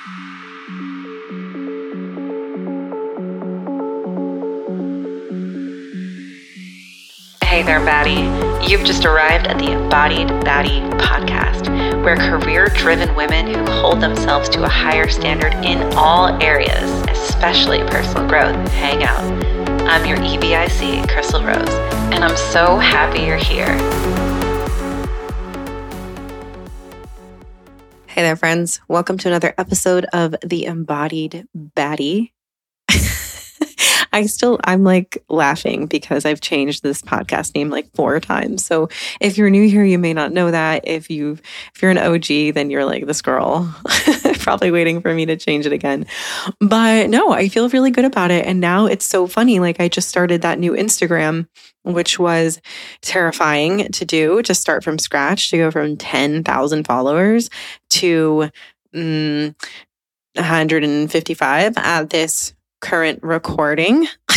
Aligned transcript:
Hey 0.00 0.06
there, 7.62 7.80
baddie. 7.80 8.66
You've 8.66 8.84
just 8.84 9.04
arrived 9.04 9.46
at 9.46 9.58
the 9.58 9.72
Embodied 9.72 10.28
Baddie 10.42 10.88
podcast, 11.00 11.68
where 12.02 12.16
career 12.16 12.68
driven 12.68 13.14
women 13.14 13.46
who 13.46 13.70
hold 13.70 14.00
themselves 14.00 14.48
to 14.50 14.64
a 14.64 14.68
higher 14.68 15.06
standard 15.06 15.52
in 15.62 15.82
all 15.98 16.28
areas, 16.42 16.90
especially 17.10 17.80
personal 17.80 18.26
growth, 18.26 18.56
hang 18.72 19.02
out. 19.02 19.20
I'm 19.86 20.06
your 20.06 20.16
EBIC, 20.16 21.08
Chrystal 21.08 21.44
Rose, 21.44 21.74
and 22.14 22.24
I'm 22.24 22.38
so 22.38 22.78
happy 22.78 23.20
you're 23.24 23.36
here. 23.36 23.76
Hey 28.20 28.26
there, 28.26 28.36
friends. 28.36 28.82
Welcome 28.86 29.16
to 29.16 29.28
another 29.28 29.54
episode 29.56 30.04
of 30.12 30.34
The 30.44 30.66
Embodied 30.66 31.48
Baddie. 31.56 32.32
I 34.12 34.26
still, 34.26 34.58
I'm 34.64 34.84
like 34.84 35.22
laughing 35.28 35.86
because 35.86 36.24
I've 36.24 36.40
changed 36.40 36.82
this 36.82 37.02
podcast 37.02 37.54
name 37.54 37.70
like 37.70 37.92
four 37.94 38.18
times. 38.20 38.64
So 38.64 38.88
if 39.20 39.38
you're 39.38 39.50
new 39.50 39.68
here, 39.68 39.84
you 39.84 39.98
may 39.98 40.12
not 40.12 40.32
know 40.32 40.50
that. 40.50 40.86
If 40.86 41.10
you, 41.10 41.38
if 41.74 41.82
you're 41.82 41.90
an 41.90 41.98
OG, 41.98 42.54
then 42.54 42.70
you're 42.70 42.84
like 42.84 43.06
this 43.06 43.22
girl, 43.22 43.74
probably 44.38 44.70
waiting 44.70 45.00
for 45.00 45.14
me 45.14 45.26
to 45.26 45.36
change 45.36 45.66
it 45.66 45.72
again. 45.72 46.06
But 46.58 47.10
no, 47.10 47.32
I 47.32 47.48
feel 47.48 47.68
really 47.68 47.90
good 47.90 48.04
about 48.04 48.30
it. 48.30 48.46
And 48.46 48.60
now 48.60 48.86
it's 48.86 49.06
so 49.06 49.26
funny. 49.26 49.60
Like 49.60 49.80
I 49.80 49.88
just 49.88 50.08
started 50.08 50.42
that 50.42 50.58
new 50.58 50.72
Instagram, 50.72 51.46
which 51.82 52.18
was 52.18 52.60
terrifying 53.02 53.90
to 53.92 54.04
do 54.04 54.42
to 54.42 54.54
start 54.54 54.84
from 54.84 54.98
scratch, 54.98 55.50
to 55.50 55.56
go 55.56 55.70
from 55.70 55.96
10,000 55.96 56.86
followers 56.86 57.50
to, 57.90 58.50
mm, 58.94 59.54
155 60.36 61.76
at 61.76 62.10
this 62.10 62.54
current 62.80 63.22
recording. 63.22 64.06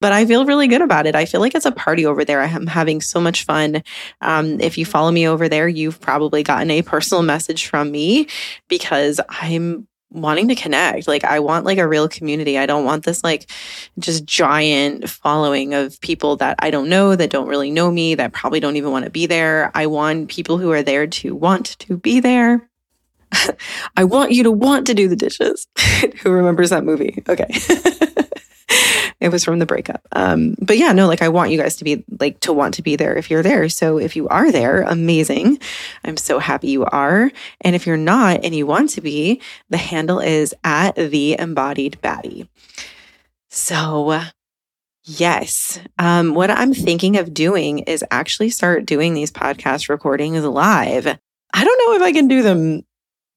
but 0.00 0.12
I 0.12 0.26
feel 0.26 0.44
really 0.44 0.68
good 0.68 0.82
about 0.82 1.06
it. 1.06 1.14
I 1.14 1.24
feel 1.24 1.40
like 1.40 1.54
it's 1.54 1.64
a 1.64 1.72
party 1.72 2.06
over 2.06 2.24
there. 2.24 2.40
I'm 2.42 2.66
having 2.66 3.00
so 3.00 3.20
much 3.20 3.44
fun. 3.44 3.82
Um, 4.20 4.60
if 4.60 4.76
you 4.76 4.84
follow 4.84 5.10
me 5.10 5.26
over 5.26 5.48
there, 5.48 5.66
you've 5.66 6.00
probably 6.00 6.42
gotten 6.42 6.70
a 6.70 6.82
personal 6.82 7.22
message 7.22 7.66
from 7.66 7.90
me 7.90 8.28
because 8.68 9.20
I'm 9.28 9.88
wanting 10.14 10.48
to 10.48 10.54
connect. 10.54 11.08
Like 11.08 11.24
I 11.24 11.40
want 11.40 11.64
like 11.64 11.78
a 11.78 11.88
real 11.88 12.08
community. 12.08 12.56
I 12.56 12.66
don't 12.66 12.84
want 12.84 13.04
this 13.04 13.24
like 13.24 13.50
just 13.98 14.24
giant 14.24 15.10
following 15.10 15.74
of 15.74 16.00
people 16.00 16.36
that 16.36 16.56
I 16.60 16.70
don't 16.70 16.88
know, 16.88 17.16
that 17.16 17.30
don't 17.30 17.48
really 17.48 17.70
know 17.70 17.90
me, 17.90 18.14
that 18.14 18.32
probably 18.32 18.60
don't 18.60 18.76
even 18.76 18.92
want 18.92 19.04
to 19.04 19.10
be 19.10 19.26
there. 19.26 19.70
I 19.74 19.86
want 19.86 20.28
people 20.28 20.58
who 20.58 20.70
are 20.70 20.82
there 20.82 21.06
to 21.06 21.34
want 21.34 21.78
to 21.80 21.96
be 21.96 22.20
there. 22.20 22.68
I 23.96 24.04
want 24.04 24.32
you 24.32 24.42
to 24.44 24.50
want 24.50 24.86
to 24.86 24.94
do 24.94 25.08
the 25.08 25.16
dishes. 25.16 25.66
Who 26.22 26.30
remembers 26.30 26.70
that 26.70 26.84
movie? 26.84 27.22
Okay. 27.28 27.46
it 29.20 29.30
was 29.30 29.44
from 29.44 29.58
the 29.58 29.66
breakup. 29.66 30.06
Um, 30.12 30.54
but 30.60 30.78
yeah, 30.78 30.92
no, 30.92 31.06
like 31.06 31.22
I 31.22 31.28
want 31.28 31.50
you 31.50 31.58
guys 31.58 31.76
to 31.76 31.84
be 31.84 32.04
like 32.20 32.40
to 32.40 32.52
want 32.52 32.74
to 32.74 32.82
be 32.82 32.96
there 32.96 33.16
if 33.16 33.30
you're 33.30 33.42
there. 33.42 33.68
So 33.68 33.98
if 33.98 34.16
you 34.16 34.28
are 34.28 34.50
there, 34.50 34.82
amazing. 34.82 35.58
I'm 36.04 36.16
so 36.16 36.38
happy 36.38 36.68
you 36.68 36.84
are. 36.84 37.30
And 37.60 37.76
if 37.76 37.86
you're 37.86 37.96
not 37.96 38.44
and 38.44 38.54
you 38.54 38.66
want 38.66 38.90
to 38.90 39.00
be, 39.00 39.40
the 39.70 39.76
handle 39.76 40.20
is 40.20 40.54
at 40.64 40.94
the 40.96 41.38
embodied 41.38 41.98
baddie. 42.02 42.48
So 43.48 44.20
Yes. 45.06 45.80
Um, 45.98 46.34
what 46.34 46.50
I'm 46.50 46.72
thinking 46.72 47.18
of 47.18 47.34
doing 47.34 47.80
is 47.80 48.02
actually 48.10 48.48
start 48.48 48.86
doing 48.86 49.12
these 49.12 49.30
podcast 49.30 49.90
recordings 49.90 50.42
live. 50.44 51.06
I 51.06 51.64
don't 51.64 51.78
know 51.86 51.94
if 51.96 52.02
I 52.02 52.12
can 52.12 52.26
do 52.26 52.42
them 52.42 52.84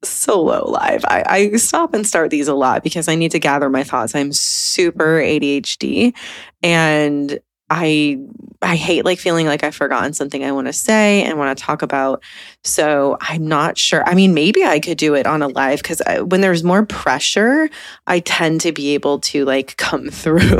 solo 0.03 0.69
live. 0.69 1.03
I, 1.05 1.23
I 1.27 1.55
stop 1.57 1.93
and 1.93 2.05
start 2.05 2.29
these 2.29 2.47
a 2.47 2.53
lot 2.53 2.83
because 2.83 3.07
I 3.07 3.15
need 3.15 3.31
to 3.31 3.39
gather 3.39 3.69
my 3.69 3.83
thoughts. 3.83 4.15
I'm 4.15 4.31
super 4.31 5.19
ADHD 5.19 6.15
and 6.63 7.39
I 7.69 8.19
I 8.61 8.75
hate 8.75 9.05
like 9.05 9.19
feeling 9.19 9.45
like 9.45 9.63
I've 9.63 9.75
forgotten 9.75 10.13
something 10.13 10.43
I 10.43 10.51
want 10.51 10.65
to 10.67 10.73
say 10.73 11.23
and 11.23 11.37
want 11.37 11.55
to 11.55 11.63
talk 11.63 11.83
about. 11.83 12.23
So 12.63 13.17
I'm 13.21 13.47
not 13.47 13.77
sure. 13.77 14.03
I 14.05 14.15
mean, 14.15 14.33
maybe 14.33 14.63
I 14.63 14.79
could 14.79 14.97
do 14.97 15.13
it 15.13 15.27
on 15.27 15.43
a 15.43 15.47
live 15.47 15.83
because 15.83 16.01
when 16.25 16.41
there's 16.41 16.63
more 16.63 16.85
pressure, 16.85 17.69
I 18.07 18.19
tend 18.19 18.61
to 18.61 18.71
be 18.71 18.95
able 18.95 19.19
to 19.19 19.45
like 19.45 19.77
come 19.77 20.09
through 20.09 20.59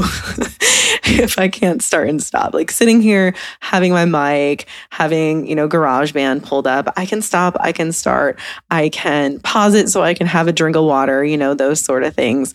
if 1.05 1.39
I 1.39 1.47
can't 1.47 1.81
start 1.81 2.07
and 2.09 2.21
stop. 2.21 2.53
Like 2.53 2.69
sitting 2.69 3.01
here, 3.01 3.33
having 3.61 3.93
my 3.93 4.05
mic, 4.05 4.67
having, 4.91 5.47
you 5.47 5.55
know, 5.55 5.67
GarageBand 5.67 6.43
pulled 6.43 6.67
up, 6.67 6.93
I 6.97 7.05
can 7.07 7.23
stop, 7.23 7.57
I 7.59 7.71
can 7.71 7.91
start, 7.91 8.39
I 8.69 8.89
can 8.89 9.39
pause 9.39 9.73
it 9.73 9.89
so 9.89 10.03
I 10.03 10.13
can 10.13 10.27
have 10.27 10.47
a 10.47 10.53
drink 10.53 10.75
of 10.75 10.83
water, 10.83 11.23
you 11.25 11.37
know, 11.37 11.55
those 11.55 11.81
sort 11.81 12.03
of 12.03 12.13
things. 12.13 12.53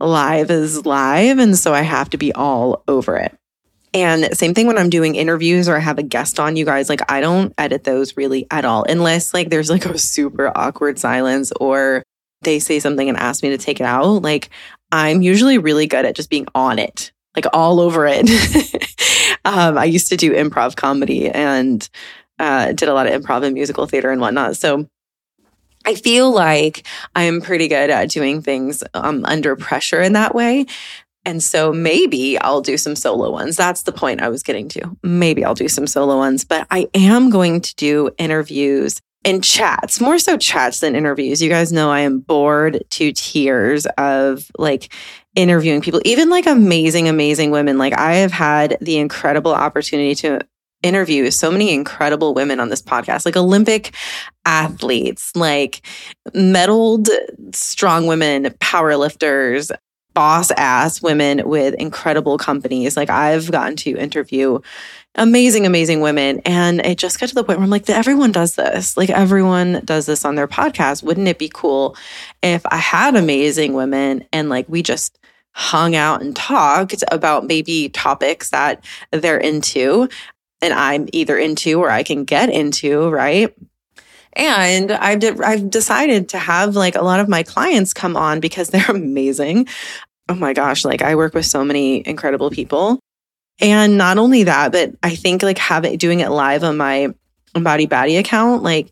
Live 0.00 0.50
is 0.50 0.84
live. 0.84 1.38
And 1.38 1.56
so 1.56 1.72
I 1.72 1.80
have 1.80 2.10
to 2.10 2.18
be 2.18 2.30
all 2.34 2.84
over 2.86 3.16
it. 3.16 3.36
And 3.96 4.36
same 4.36 4.52
thing 4.52 4.66
when 4.66 4.76
I'm 4.76 4.90
doing 4.90 5.14
interviews 5.14 5.70
or 5.70 5.76
I 5.76 5.80
have 5.80 5.98
a 5.98 6.02
guest 6.02 6.38
on, 6.38 6.56
you 6.56 6.66
guys, 6.66 6.90
like 6.90 7.00
I 7.10 7.22
don't 7.22 7.54
edit 7.56 7.84
those 7.84 8.14
really 8.14 8.46
at 8.50 8.66
all, 8.66 8.84
unless 8.86 9.32
like 9.32 9.48
there's 9.48 9.70
like 9.70 9.86
a 9.86 9.96
super 9.96 10.52
awkward 10.54 10.98
silence 10.98 11.50
or 11.52 12.02
they 12.42 12.58
say 12.58 12.78
something 12.78 13.08
and 13.08 13.16
ask 13.16 13.42
me 13.42 13.48
to 13.48 13.56
take 13.56 13.80
it 13.80 13.84
out. 13.84 14.20
Like 14.20 14.50
I'm 14.92 15.22
usually 15.22 15.56
really 15.56 15.86
good 15.86 16.04
at 16.04 16.14
just 16.14 16.28
being 16.28 16.46
on 16.54 16.78
it, 16.78 17.10
like 17.34 17.46
all 17.54 17.80
over 17.80 18.06
it. 18.06 18.28
um, 19.46 19.78
I 19.78 19.86
used 19.86 20.10
to 20.10 20.18
do 20.18 20.34
improv 20.34 20.76
comedy 20.76 21.30
and 21.30 21.88
uh, 22.38 22.72
did 22.72 22.90
a 22.90 22.94
lot 22.94 23.06
of 23.06 23.22
improv 23.22 23.44
and 23.44 23.54
musical 23.54 23.86
theater 23.86 24.10
and 24.10 24.20
whatnot. 24.20 24.58
So 24.58 24.90
I 25.86 25.94
feel 25.94 26.30
like 26.30 26.86
I'm 27.14 27.40
pretty 27.40 27.68
good 27.68 27.88
at 27.88 28.10
doing 28.10 28.42
things 28.42 28.84
um, 28.92 29.24
under 29.24 29.56
pressure 29.56 30.02
in 30.02 30.12
that 30.12 30.34
way. 30.34 30.66
And 31.26 31.42
so 31.42 31.72
maybe 31.72 32.38
I'll 32.38 32.62
do 32.62 32.78
some 32.78 32.94
solo 32.94 33.30
ones. 33.30 33.56
That's 33.56 33.82
the 33.82 33.92
point 33.92 34.22
I 34.22 34.28
was 34.28 34.44
getting 34.44 34.68
to. 34.70 34.96
Maybe 35.02 35.44
I'll 35.44 35.54
do 35.54 35.68
some 35.68 35.88
solo 35.88 36.16
ones, 36.16 36.44
but 36.44 36.66
I 36.70 36.88
am 36.94 37.30
going 37.30 37.60
to 37.60 37.74
do 37.74 38.10
interviews 38.16 39.00
and 39.24 39.42
chats, 39.42 40.00
more 40.00 40.20
so 40.20 40.36
chats 40.38 40.78
than 40.78 40.94
interviews. 40.94 41.42
You 41.42 41.50
guys 41.50 41.72
know 41.72 41.90
I 41.90 42.00
am 42.00 42.20
bored 42.20 42.84
to 42.90 43.12
tears 43.12 43.84
of 43.98 44.48
like 44.56 44.92
interviewing 45.34 45.80
people, 45.80 46.00
even 46.04 46.30
like 46.30 46.46
amazing, 46.46 47.08
amazing 47.08 47.50
women. 47.50 47.76
Like 47.76 47.98
I 47.98 48.14
have 48.14 48.30
had 48.30 48.78
the 48.80 48.98
incredible 48.98 49.52
opportunity 49.52 50.14
to 50.16 50.38
interview 50.84 51.30
so 51.32 51.50
many 51.50 51.72
incredible 51.72 52.34
women 52.34 52.60
on 52.60 52.68
this 52.68 52.82
podcast, 52.82 53.26
like 53.26 53.36
Olympic 53.36 53.92
athletes, 54.44 55.32
like 55.34 55.82
medaled 56.32 57.08
strong 57.52 58.06
women, 58.06 58.44
powerlifters, 58.60 59.72
boss 60.16 60.50
ass 60.52 61.02
women 61.02 61.46
with 61.46 61.74
incredible 61.74 62.38
companies. 62.38 62.96
Like 62.96 63.10
I've 63.10 63.50
gotten 63.52 63.76
to 63.76 63.98
interview 63.98 64.60
amazing, 65.14 65.66
amazing 65.66 66.00
women. 66.00 66.40
And 66.46 66.80
it 66.80 66.96
just 66.96 67.20
got 67.20 67.28
to 67.28 67.34
the 67.34 67.44
point 67.44 67.58
where 67.58 67.64
I'm 67.64 67.70
like, 67.70 67.88
everyone 67.90 68.32
does 68.32 68.54
this. 68.54 68.96
Like 68.96 69.10
everyone 69.10 69.82
does 69.84 70.06
this 70.06 70.24
on 70.24 70.34
their 70.34 70.48
podcast. 70.48 71.02
Wouldn't 71.02 71.28
it 71.28 71.38
be 71.38 71.50
cool 71.52 71.98
if 72.42 72.64
I 72.64 72.76
had 72.76 73.14
amazing 73.14 73.74
women 73.74 74.24
and 74.32 74.48
like 74.48 74.66
we 74.70 74.82
just 74.82 75.18
hung 75.52 75.94
out 75.94 76.22
and 76.22 76.34
talked 76.34 77.04
about 77.10 77.46
maybe 77.46 77.90
topics 77.90 78.48
that 78.50 78.82
they're 79.10 79.38
into 79.38 80.08
and 80.62 80.72
I'm 80.72 81.10
either 81.12 81.36
into 81.36 81.78
or 81.78 81.90
I 81.90 82.02
can 82.02 82.24
get 82.24 82.48
into, 82.48 83.10
right? 83.10 83.54
And 84.36 84.92
I've, 84.92 85.18
de- 85.20 85.42
I've 85.42 85.70
decided 85.70 86.28
to 86.30 86.38
have 86.38 86.76
like 86.76 86.94
a 86.94 87.02
lot 87.02 87.20
of 87.20 87.28
my 87.28 87.42
clients 87.42 87.94
come 87.94 88.16
on 88.16 88.38
because 88.38 88.68
they're 88.68 88.84
amazing. 88.88 89.66
Oh 90.28 90.34
my 90.34 90.52
gosh, 90.52 90.84
like 90.84 91.02
I 91.02 91.14
work 91.14 91.34
with 91.34 91.46
so 91.46 91.64
many 91.64 92.06
incredible 92.06 92.50
people. 92.50 92.98
And 93.60 93.96
not 93.96 94.18
only 94.18 94.44
that, 94.44 94.72
but 94.72 94.94
I 95.02 95.14
think 95.14 95.42
like 95.42 95.58
having 95.58 95.96
doing 95.96 96.20
it 96.20 96.30
live 96.30 96.62
on 96.62 96.76
my 96.76 97.14
Embody 97.54 97.86
Baddie 97.86 98.18
account, 98.18 98.62
like 98.62 98.88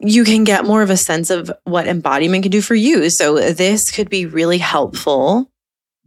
you 0.00 0.24
can 0.24 0.44
get 0.44 0.64
more 0.64 0.82
of 0.82 0.90
a 0.90 0.96
sense 0.96 1.30
of 1.30 1.50
what 1.64 1.86
embodiment 1.86 2.42
can 2.42 2.50
do 2.50 2.62
for 2.62 2.74
you. 2.74 3.10
So 3.10 3.52
this 3.52 3.90
could 3.90 4.08
be 4.08 4.26
really 4.26 4.58
helpful 4.58 5.48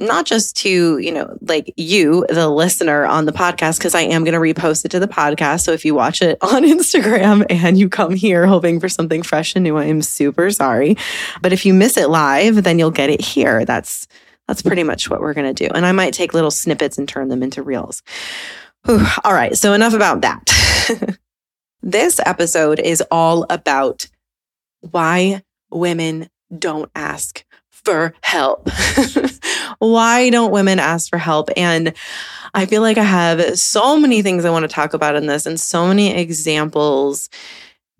not 0.01 0.25
just 0.25 0.57
to, 0.57 0.97
you 0.97 1.11
know, 1.11 1.37
like 1.41 1.73
you, 1.77 2.25
the 2.27 2.49
listener 2.49 3.05
on 3.05 3.25
the 3.25 3.31
podcast, 3.31 3.77
because 3.77 3.95
I 3.95 4.01
am 4.01 4.23
going 4.23 4.33
to 4.33 4.39
repost 4.39 4.83
it 4.83 4.89
to 4.91 4.99
the 4.99 5.07
podcast. 5.07 5.61
So 5.61 5.71
if 5.71 5.85
you 5.85 5.93
watch 5.93 6.21
it 6.21 6.37
on 6.41 6.63
Instagram 6.63 7.45
and 7.49 7.77
you 7.77 7.87
come 7.87 8.15
here 8.15 8.47
hoping 8.47 8.79
for 8.79 8.89
something 8.89 9.21
fresh 9.21 9.55
and 9.55 9.63
new, 9.63 9.77
I 9.77 9.85
am 9.85 10.01
super 10.01 10.49
sorry. 10.51 10.97
But 11.41 11.53
if 11.53 11.65
you 11.65 11.73
miss 11.73 11.97
it 11.97 12.09
live, 12.09 12.63
then 12.63 12.79
you'll 12.79 12.91
get 12.91 13.09
it 13.09 13.21
here. 13.21 13.63
That's 13.63 14.07
that's 14.51 14.61
pretty 14.61 14.83
much 14.83 15.09
what 15.09 15.21
we're 15.21 15.33
going 15.33 15.55
to 15.55 15.67
do. 15.67 15.71
And 15.73 15.85
I 15.85 15.93
might 15.93 16.13
take 16.13 16.33
little 16.33 16.51
snippets 16.51 16.97
and 16.97 17.07
turn 17.07 17.29
them 17.29 17.41
into 17.41 17.63
reels. 17.63 18.03
All 18.85 19.33
right. 19.33 19.55
So 19.55 19.71
enough 19.71 19.93
about 19.93 20.23
that. 20.23 21.17
this 21.81 22.19
episode 22.25 22.81
is 22.81 23.01
all 23.09 23.45
about 23.49 24.07
why 24.81 25.41
women 25.69 26.29
don't 26.59 26.91
ask 26.95 27.45
for 27.69 28.13
help. 28.21 28.69
Why 29.79 30.29
don't 30.29 30.51
women 30.51 30.77
ask 30.77 31.09
for 31.09 31.17
help? 31.17 31.49
And 31.57 31.93
I 32.53 32.67
feel 32.67 32.83
like 32.83 32.99
I 32.99 33.03
have 33.03 33.57
so 33.57 33.97
many 33.97 34.21
things 34.21 34.45
I 34.45 34.51
want 34.51 34.63
to 34.63 34.67
talk 34.67 34.93
about 34.93 35.15
in 35.15 35.25
this 35.25 35.47
and 35.47 35.59
so 35.59 35.87
many 35.87 36.13
examples 36.15 37.27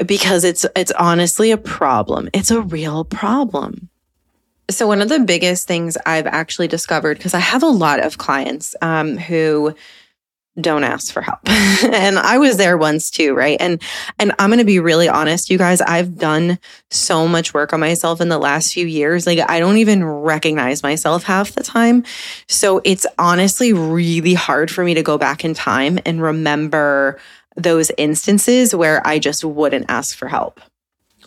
because 0.06 0.44
it's 0.44 0.66
it's 0.76 0.92
honestly 0.92 1.50
a 1.50 1.58
problem. 1.58 2.30
It's 2.34 2.52
a 2.52 2.62
real 2.62 3.06
problem. 3.06 3.90
So 4.72 4.88
one 4.88 5.02
of 5.02 5.10
the 5.10 5.20
biggest 5.20 5.68
things 5.68 5.98
I've 6.06 6.28
actually 6.28 6.68
discovered 6.68 7.18
because 7.18 7.34
I 7.34 7.40
have 7.40 7.64
a 7.64 7.68
lot 7.68 8.00
of 8.00 8.18
clients 8.18 8.76
um, 8.82 9.18
who 9.18 9.76
don't 10.60 10.84
ask 10.84 11.14
for 11.14 11.22
help. 11.22 11.40
and 11.48 12.20
I 12.20 12.38
was 12.38 12.58
there 12.58 12.78
once 12.78 13.10
too, 13.10 13.34
right? 13.34 13.58
And 13.60 13.82
and 14.20 14.34
I'm 14.38 14.50
going 14.50 14.60
to 14.60 14.66
be 14.66 14.80
really 14.80 15.08
honest, 15.08 15.50
you 15.50 15.58
guys, 15.58 15.80
I've 15.82 16.18
done 16.18 16.60
so 16.90 17.28
much 17.28 17.54
work 17.54 17.72
on 17.72 17.80
myself 17.80 18.20
in 18.20 18.30
the 18.30 18.38
last 18.38 18.74
few 18.74 18.86
years. 18.86 19.26
Like 19.26 19.40
I 19.50 19.60
don't 19.60 19.78
even 19.78 20.04
recognize 20.04 20.84
myself 20.84 21.24
half 21.24 21.54
the 21.54 21.64
time. 21.64 22.04
So 22.48 22.82
it's 22.84 23.06
honestly 23.18 23.72
really 23.72 24.34
hard 24.34 24.70
for 24.70 24.84
me 24.84 24.94
to 24.94 25.04
go 25.04 25.18
back 25.18 25.46
in 25.46 25.54
time 25.54 26.00
and 26.06 26.22
remember 26.22 27.20
those 27.56 27.92
instances 27.98 28.76
where 28.76 29.06
I 29.06 29.20
just 29.20 29.44
wouldn't 29.44 29.86
ask 29.90 30.18
for 30.18 30.28
help 30.28 30.60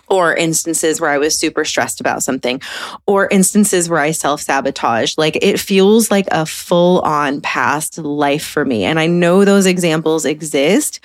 or 0.09 0.35
instances 0.35 1.01
where 1.01 1.11
I 1.11 1.19
was 1.19 1.39
super 1.39 1.65
stressed 1.65 2.01
about 2.01 2.23
something, 2.23 2.61
or 3.07 3.29
instances 3.29 3.89
where 3.89 4.01
I 4.01 4.11
self 4.11 4.41
sabotage. 4.41 5.17
Like 5.17 5.37
it 5.43 5.59
feels 5.59 6.11
like 6.11 6.29
a 6.31 6.47
full 6.47 7.01
on 7.01 7.41
past 7.41 7.99
life 7.99 8.45
for 8.45 8.65
me. 8.65 8.85
And 8.85 8.99
I 8.99 9.07
know 9.07 9.45
those 9.45 9.67
examples 9.67 10.25
exist, 10.25 11.01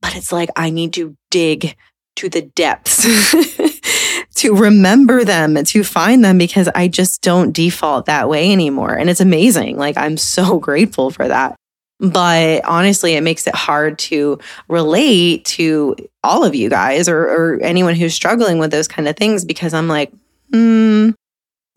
but 0.00 0.16
it's 0.16 0.32
like 0.32 0.50
I 0.56 0.70
need 0.70 0.92
to 0.94 1.16
dig 1.30 1.76
to 2.16 2.28
the 2.28 2.42
depths 2.42 3.02
to 4.36 4.54
remember 4.54 5.24
them, 5.24 5.56
to 5.64 5.82
find 5.82 6.24
them, 6.24 6.38
because 6.38 6.68
I 6.74 6.88
just 6.88 7.22
don't 7.22 7.52
default 7.52 8.06
that 8.06 8.28
way 8.28 8.52
anymore. 8.52 8.94
And 8.94 9.10
it's 9.10 9.20
amazing. 9.20 9.76
Like 9.76 9.96
I'm 9.96 10.16
so 10.16 10.58
grateful 10.60 11.10
for 11.10 11.26
that. 11.26 11.56
But 12.00 12.64
honestly, 12.64 13.14
it 13.14 13.22
makes 13.22 13.46
it 13.46 13.54
hard 13.54 13.98
to 14.00 14.38
relate 14.68 15.44
to 15.46 15.96
all 16.22 16.44
of 16.44 16.54
you 16.54 16.68
guys 16.68 17.08
or, 17.08 17.22
or 17.22 17.60
anyone 17.62 17.94
who's 17.94 18.14
struggling 18.14 18.58
with 18.58 18.70
those 18.70 18.88
kind 18.88 19.08
of 19.08 19.16
things 19.16 19.44
because 19.44 19.72
I'm 19.72 19.88
like, 19.88 20.12
hmm, 20.50 21.10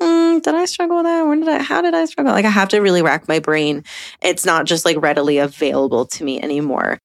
mm, 0.02 0.42
did 0.42 0.56
I 0.56 0.66
struggle 0.66 0.98
with 0.98 1.06
that? 1.06 1.24
When 1.24 1.42
did 1.42 1.50
I, 1.50 1.62
how 1.62 1.82
did 1.82 1.94
I 1.94 2.06
struggle? 2.06 2.34
Like 2.34 2.46
I 2.46 2.50
have 2.50 2.70
to 2.70 2.80
really 2.80 3.02
rack 3.02 3.28
my 3.28 3.40
brain. 3.40 3.84
It's 4.22 4.46
not 4.46 4.66
just 4.66 4.86
like 4.86 4.98
readily 5.00 5.38
available 5.38 6.06
to 6.08 6.24
me 6.24 6.42
anymore. 6.42 7.00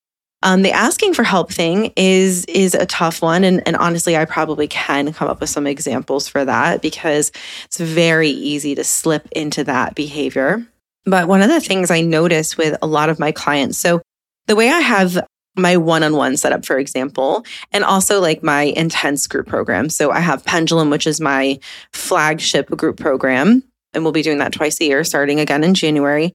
Um, 0.45 0.63
the 0.63 0.73
asking 0.73 1.15
for 1.15 1.23
help 1.23 1.53
thing 1.53 1.93
is 1.97 2.45
is 2.47 2.75
a 2.75 2.85
tough 2.87 3.23
one, 3.23 3.45
and, 3.45 3.63
and 3.65 3.77
honestly, 3.77 4.17
I 4.17 4.25
probably 4.25 4.67
can 4.67 5.13
come 5.13 5.29
up 5.29 5.41
with 5.41 5.51
some 5.51 5.69
examples 5.69 6.27
for 6.27 6.45
that 6.45 6.83
because 6.83 7.31
it's 7.65 7.79
very 7.79 8.31
easy 8.31 8.75
to 8.75 8.83
slip 8.83 9.29
into 9.31 9.63
that 9.65 9.95
behavior. 9.95 10.67
But 11.05 11.29
one 11.29 11.43
of 11.43 11.49
the 11.49 11.61
things 11.61 11.91
I 11.91 12.01
notice 12.01 12.57
with 12.57 12.77
a 12.81 12.87
lot 12.87 13.09
of 13.09 13.19
my 13.19 13.33
clients, 13.33 13.79
so 13.79 14.01
the 14.47 14.57
way 14.57 14.69
I 14.69 14.81
have 14.81 15.19
my 15.57 15.77
one 15.77 16.03
on 16.03 16.17
one 16.17 16.37
setup, 16.37 16.65
for 16.65 16.79
example, 16.79 17.45
and 17.73 17.85
also 17.85 18.21
like 18.21 18.43
my 18.43 18.63
intense 18.63 19.27
group 19.27 19.47
program. 19.47 19.89
So 19.89 20.11
I 20.11 20.21
have 20.21 20.45
Pendulum, 20.45 20.91
which 20.91 21.07
is 21.07 21.21
my 21.21 21.59
flagship 21.93 22.71
group 22.71 22.99
program, 22.99 23.63
and 23.93 24.03
we'll 24.03 24.13
be 24.13 24.23
doing 24.23 24.39
that 24.39 24.53
twice 24.53 24.81
a 24.81 24.85
year 24.85 25.05
starting 25.05 25.41
again 25.41 25.65
in 25.65 25.75
January 25.75 26.33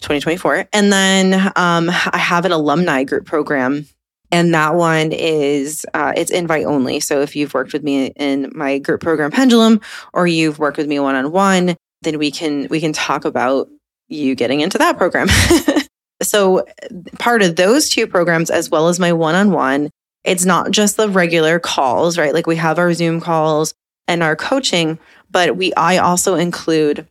2024. 0.00 0.68
And 0.72 0.92
then 0.92 1.52
um, 1.56 1.90
I 1.90 2.18
have 2.18 2.44
an 2.44 2.52
alumni 2.52 3.04
group 3.04 3.26
program. 3.26 3.86
And 4.30 4.52
that 4.52 4.74
one 4.74 5.12
is 5.12 5.86
uh, 5.94 6.12
it's 6.14 6.30
invite 6.30 6.66
only. 6.66 7.00
So 7.00 7.22
if 7.22 7.34
you've 7.34 7.54
worked 7.54 7.72
with 7.72 7.82
me 7.82 8.08
in 8.08 8.52
my 8.54 8.78
group 8.78 9.00
program 9.00 9.30
Pendulum, 9.30 9.80
or 10.12 10.26
you've 10.26 10.58
worked 10.58 10.76
with 10.76 10.86
me 10.86 11.00
one 11.00 11.14
on 11.14 11.32
one, 11.32 11.76
then 12.02 12.18
we 12.18 12.30
can 12.30 12.68
we 12.68 12.78
can 12.78 12.92
talk 12.92 13.24
about 13.24 13.70
you 14.08 14.34
getting 14.34 14.60
into 14.60 14.78
that 14.78 14.96
program. 14.96 15.28
so, 16.22 16.66
part 17.18 17.42
of 17.42 17.56
those 17.56 17.88
two 17.88 18.06
programs, 18.06 18.50
as 18.50 18.70
well 18.70 18.88
as 18.88 18.98
my 18.98 19.12
one 19.12 19.34
on 19.34 19.50
one, 19.50 19.90
it's 20.24 20.44
not 20.44 20.70
just 20.70 20.96
the 20.96 21.08
regular 21.08 21.58
calls, 21.58 22.18
right? 22.18 22.34
Like 22.34 22.46
we 22.46 22.56
have 22.56 22.78
our 22.78 22.92
Zoom 22.92 23.20
calls 23.20 23.74
and 24.06 24.22
our 24.22 24.36
coaching, 24.36 24.98
but 25.30 25.56
we, 25.56 25.72
I 25.74 25.98
also 25.98 26.34
include 26.34 27.06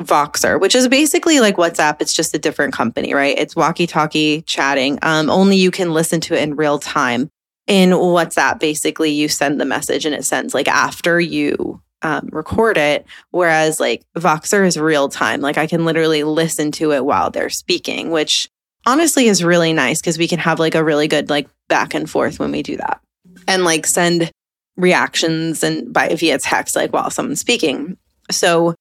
Voxer, 0.00 0.60
which 0.60 0.74
is 0.74 0.88
basically 0.88 1.40
like 1.40 1.56
WhatsApp. 1.56 1.96
It's 2.00 2.12
just 2.12 2.34
a 2.34 2.38
different 2.38 2.74
company, 2.74 3.14
right? 3.14 3.36
It's 3.38 3.56
walkie 3.56 3.86
talkie 3.86 4.42
chatting. 4.42 4.98
Um, 5.02 5.30
only 5.30 5.56
you 5.56 5.70
can 5.70 5.92
listen 5.92 6.20
to 6.22 6.34
it 6.34 6.42
in 6.42 6.56
real 6.56 6.78
time. 6.78 7.30
In 7.66 7.90
WhatsApp, 7.90 8.60
basically, 8.60 9.10
you 9.10 9.28
send 9.28 9.60
the 9.60 9.64
message 9.64 10.04
and 10.04 10.14
it 10.14 10.24
sends 10.24 10.54
like 10.54 10.68
after 10.68 11.18
you 11.18 11.82
um, 12.02 12.28
record 12.32 12.76
it. 12.76 13.06
Whereas 13.30 13.80
like 13.80 14.04
Voxer 14.16 14.66
is 14.66 14.76
real 14.76 15.08
time. 15.08 15.40
Like 15.40 15.58
I 15.58 15.66
can 15.66 15.84
literally 15.84 16.24
listen 16.24 16.70
to 16.72 16.92
it 16.92 17.04
while 17.04 17.30
they're 17.30 17.50
speaking, 17.50 18.10
which 18.10 18.48
honestly 18.86 19.26
is 19.26 19.42
really 19.42 19.72
nice 19.72 20.00
because 20.00 20.18
we 20.18 20.28
can 20.28 20.38
have 20.38 20.58
like 20.58 20.74
a 20.74 20.84
really 20.84 21.08
good 21.08 21.28
like 21.28 21.48
back 21.68 21.94
and 21.94 22.08
forth 22.08 22.38
when 22.38 22.52
we 22.52 22.62
do 22.62 22.76
that 22.76 23.00
and 23.48 23.64
like 23.64 23.86
send 23.86 24.30
reactions 24.76 25.64
and 25.64 25.92
by 25.92 26.14
via 26.14 26.38
text 26.38 26.76
like 26.76 26.92
while 26.92 27.10
someone's 27.10 27.40
speaking. 27.40 27.96
So 28.30 28.74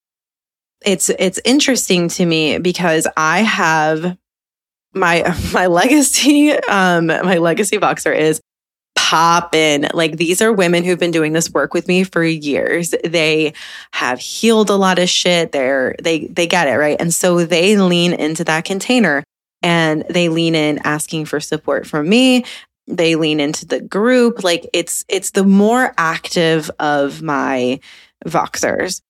it's 0.85 1.09
it's 1.09 1.39
interesting 1.45 2.09
to 2.09 2.25
me 2.25 2.59
because 2.59 3.07
I 3.17 3.41
have 3.41 4.17
my 4.93 5.35
my 5.53 5.67
legacy 5.67 6.51
um 6.51 7.07
my 7.07 7.37
legacy 7.37 7.77
Voxer 7.77 8.15
is 8.15 8.41
popping. 9.05 9.85
Like 9.93 10.17
these 10.17 10.41
are 10.41 10.51
women 10.51 10.83
who've 10.83 10.97
been 10.97 11.11
doing 11.11 11.33
this 11.33 11.51
work 11.51 11.75
with 11.75 11.87
me 11.87 12.03
for 12.03 12.23
years. 12.23 12.95
They 13.03 13.53
have 13.93 14.19
healed 14.19 14.71
a 14.71 14.75
lot 14.75 14.97
of 14.97 15.07
shit. 15.07 15.51
They're 15.51 15.95
they 16.01 16.25
they 16.25 16.47
get 16.47 16.67
it, 16.67 16.77
right? 16.77 16.99
And 16.99 17.13
so 17.13 17.45
they 17.45 17.77
lean 17.77 18.13
into 18.13 18.43
that 18.45 18.65
container 18.65 19.23
and 19.61 20.03
they 20.09 20.27
lean 20.27 20.55
in 20.55 20.79
asking 20.83 21.25
for 21.25 21.39
support 21.39 21.85
from 21.85 22.09
me. 22.09 22.45
They 22.87 23.15
lean 23.15 23.39
into 23.39 23.67
the 23.67 23.79
group. 23.79 24.43
Like 24.43 24.67
it's 24.73 25.05
it's 25.07 25.31
the 25.31 25.43
more 25.43 25.93
active 25.99 26.71
of 26.79 27.21
my 27.21 27.79
Voxers. 28.25 29.01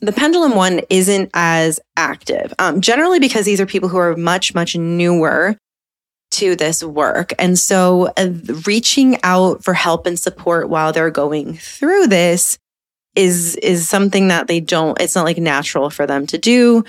The 0.00 0.12
pendulum 0.12 0.56
one 0.56 0.80
isn't 0.90 1.30
as 1.32 1.78
active, 1.96 2.52
um, 2.58 2.80
generally 2.80 3.20
because 3.20 3.44
these 3.44 3.60
are 3.60 3.66
people 3.66 3.88
who 3.88 3.98
are 3.98 4.16
much, 4.16 4.52
much 4.52 4.76
newer 4.76 5.56
to 6.34 6.56
this 6.56 6.82
work. 6.82 7.32
And 7.38 7.58
so 7.58 8.12
uh, 8.16 8.30
reaching 8.66 9.18
out 9.22 9.62
for 9.62 9.74
help 9.74 10.06
and 10.06 10.18
support 10.18 10.68
while 10.68 10.92
they're 10.92 11.10
going 11.10 11.56
through 11.56 12.08
this 12.08 12.58
is 13.14 13.54
is 13.56 13.88
something 13.88 14.26
that 14.28 14.48
they 14.48 14.58
don't 14.58 15.00
it's 15.00 15.14
not 15.14 15.24
like 15.24 15.38
natural 15.38 15.90
for 15.90 16.06
them 16.06 16.26
to 16.26 16.38
do. 16.38 16.84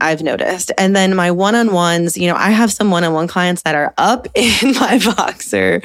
I've 0.00 0.22
noticed. 0.22 0.70
And 0.78 0.94
then 0.94 1.16
my 1.16 1.32
one-on-ones, 1.32 2.16
you 2.16 2.28
know, 2.28 2.36
I 2.36 2.50
have 2.50 2.72
some 2.72 2.90
one-on-one 2.92 3.26
clients 3.26 3.62
that 3.62 3.74
are 3.74 3.92
up 3.98 4.28
in 4.34 4.74
my 4.74 4.98
Voxer 4.98 5.84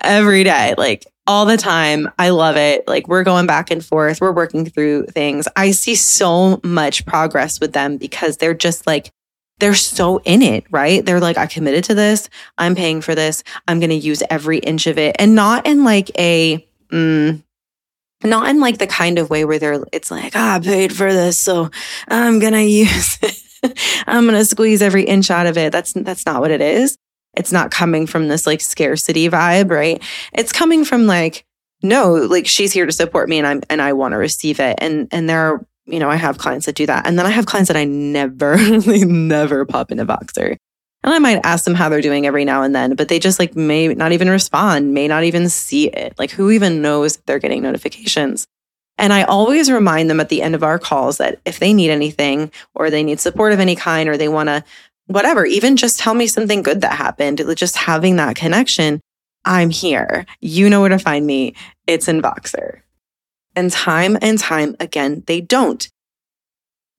every 0.00 0.44
day, 0.44 0.74
like 0.78 1.06
all 1.26 1.46
the 1.46 1.56
time. 1.56 2.10
I 2.18 2.30
love 2.30 2.56
it. 2.56 2.88
Like 2.88 3.06
we're 3.06 3.22
going 3.22 3.46
back 3.46 3.70
and 3.70 3.84
forth. 3.84 4.20
We're 4.20 4.32
working 4.32 4.64
through 4.66 5.06
things. 5.06 5.46
I 5.56 5.70
see 5.70 5.94
so 5.94 6.60
much 6.64 7.06
progress 7.06 7.60
with 7.60 7.72
them 7.72 7.98
because 7.98 8.38
they're 8.38 8.54
just 8.54 8.86
like 8.86 9.10
they're 9.58 9.74
so 9.74 10.18
in 10.24 10.42
it, 10.42 10.64
right? 10.70 11.04
They're 11.04 11.20
like, 11.20 11.38
I 11.38 11.46
committed 11.46 11.84
to 11.84 11.94
this. 11.94 12.28
I'm 12.58 12.74
paying 12.74 13.00
for 13.00 13.14
this. 13.14 13.44
I'm 13.68 13.80
going 13.80 13.90
to 13.90 13.96
use 13.96 14.22
every 14.30 14.58
inch 14.58 14.86
of 14.86 14.98
it. 14.98 15.16
And 15.18 15.34
not 15.34 15.66
in 15.66 15.84
like 15.84 16.10
a, 16.18 16.66
mm, 16.90 17.42
not 18.24 18.48
in 18.48 18.60
like 18.60 18.78
the 18.78 18.86
kind 18.86 19.18
of 19.18 19.30
way 19.30 19.44
where 19.44 19.58
they're, 19.58 19.84
it's 19.92 20.10
like, 20.10 20.32
ah, 20.34 20.56
I 20.56 20.58
paid 20.58 20.94
for 20.94 21.12
this. 21.12 21.38
So 21.38 21.70
I'm 22.08 22.40
going 22.40 22.52
to 22.54 22.62
use 22.62 23.18
it. 23.22 23.40
I'm 24.06 24.24
going 24.24 24.38
to 24.38 24.44
squeeze 24.44 24.82
every 24.82 25.04
inch 25.04 25.30
out 25.30 25.46
of 25.46 25.56
it. 25.56 25.72
That's, 25.72 25.92
that's 25.92 26.26
not 26.26 26.40
what 26.40 26.50
it 26.50 26.60
is. 26.60 26.96
It's 27.36 27.52
not 27.52 27.70
coming 27.70 28.06
from 28.06 28.28
this 28.28 28.46
like 28.46 28.60
scarcity 28.60 29.28
vibe, 29.28 29.70
right? 29.70 30.02
It's 30.32 30.52
coming 30.52 30.84
from 30.84 31.06
like, 31.06 31.44
no, 31.82 32.12
like 32.12 32.46
she's 32.46 32.72
here 32.72 32.86
to 32.86 32.92
support 32.92 33.28
me 33.28 33.38
and 33.38 33.46
I'm, 33.46 33.62
and 33.68 33.80
I 33.82 33.92
want 33.92 34.12
to 34.12 34.18
receive 34.18 34.60
it. 34.60 34.76
And, 34.78 35.08
and 35.10 35.28
there 35.28 35.52
are 35.52 35.66
you 35.86 35.98
know, 35.98 36.10
I 36.10 36.16
have 36.16 36.38
clients 36.38 36.66
that 36.66 36.76
do 36.76 36.86
that. 36.86 37.06
And 37.06 37.18
then 37.18 37.26
I 37.26 37.30
have 37.30 37.46
clients 37.46 37.68
that 37.68 37.76
I 37.76 37.84
never, 37.84 38.56
they 38.80 39.04
never 39.04 39.64
pop 39.64 39.90
into 39.90 40.06
Voxer. 40.06 40.56
And 41.02 41.12
I 41.12 41.18
might 41.18 41.44
ask 41.44 41.64
them 41.64 41.74
how 41.74 41.90
they're 41.90 42.00
doing 42.00 42.26
every 42.26 42.46
now 42.46 42.62
and 42.62 42.74
then, 42.74 42.94
but 42.94 43.08
they 43.08 43.18
just 43.18 43.38
like 43.38 43.54
may 43.54 43.88
not 43.88 44.12
even 44.12 44.30
respond, 44.30 44.94
may 44.94 45.06
not 45.06 45.24
even 45.24 45.50
see 45.50 45.88
it. 45.88 46.18
Like 46.18 46.30
who 46.30 46.50
even 46.50 46.80
knows 46.80 47.18
they're 47.26 47.38
getting 47.38 47.62
notifications? 47.62 48.46
And 48.96 49.12
I 49.12 49.24
always 49.24 49.70
remind 49.70 50.08
them 50.08 50.20
at 50.20 50.30
the 50.30 50.40
end 50.40 50.54
of 50.54 50.62
our 50.62 50.78
calls 50.78 51.18
that 51.18 51.40
if 51.44 51.58
they 51.58 51.74
need 51.74 51.90
anything 51.90 52.50
or 52.74 52.88
they 52.88 53.02
need 53.02 53.20
support 53.20 53.52
of 53.52 53.60
any 53.60 53.76
kind 53.76 54.08
or 54.08 54.16
they 54.16 54.28
want 54.28 54.48
to, 54.48 54.64
whatever, 55.06 55.44
even 55.44 55.76
just 55.76 55.98
tell 55.98 56.14
me 56.14 56.26
something 56.26 56.62
good 56.62 56.80
that 56.80 56.92
happened, 56.92 57.42
just 57.54 57.76
having 57.76 58.16
that 58.16 58.36
connection, 58.36 59.00
I'm 59.44 59.68
here. 59.68 60.24
You 60.40 60.70
know 60.70 60.80
where 60.80 60.88
to 60.88 60.98
find 60.98 61.26
me. 61.26 61.54
It's 61.86 62.08
in 62.08 62.22
Voxer. 62.22 62.80
And 63.56 63.70
time 63.70 64.18
and 64.20 64.38
time 64.38 64.76
again, 64.80 65.22
they 65.26 65.40
don't. 65.40 65.88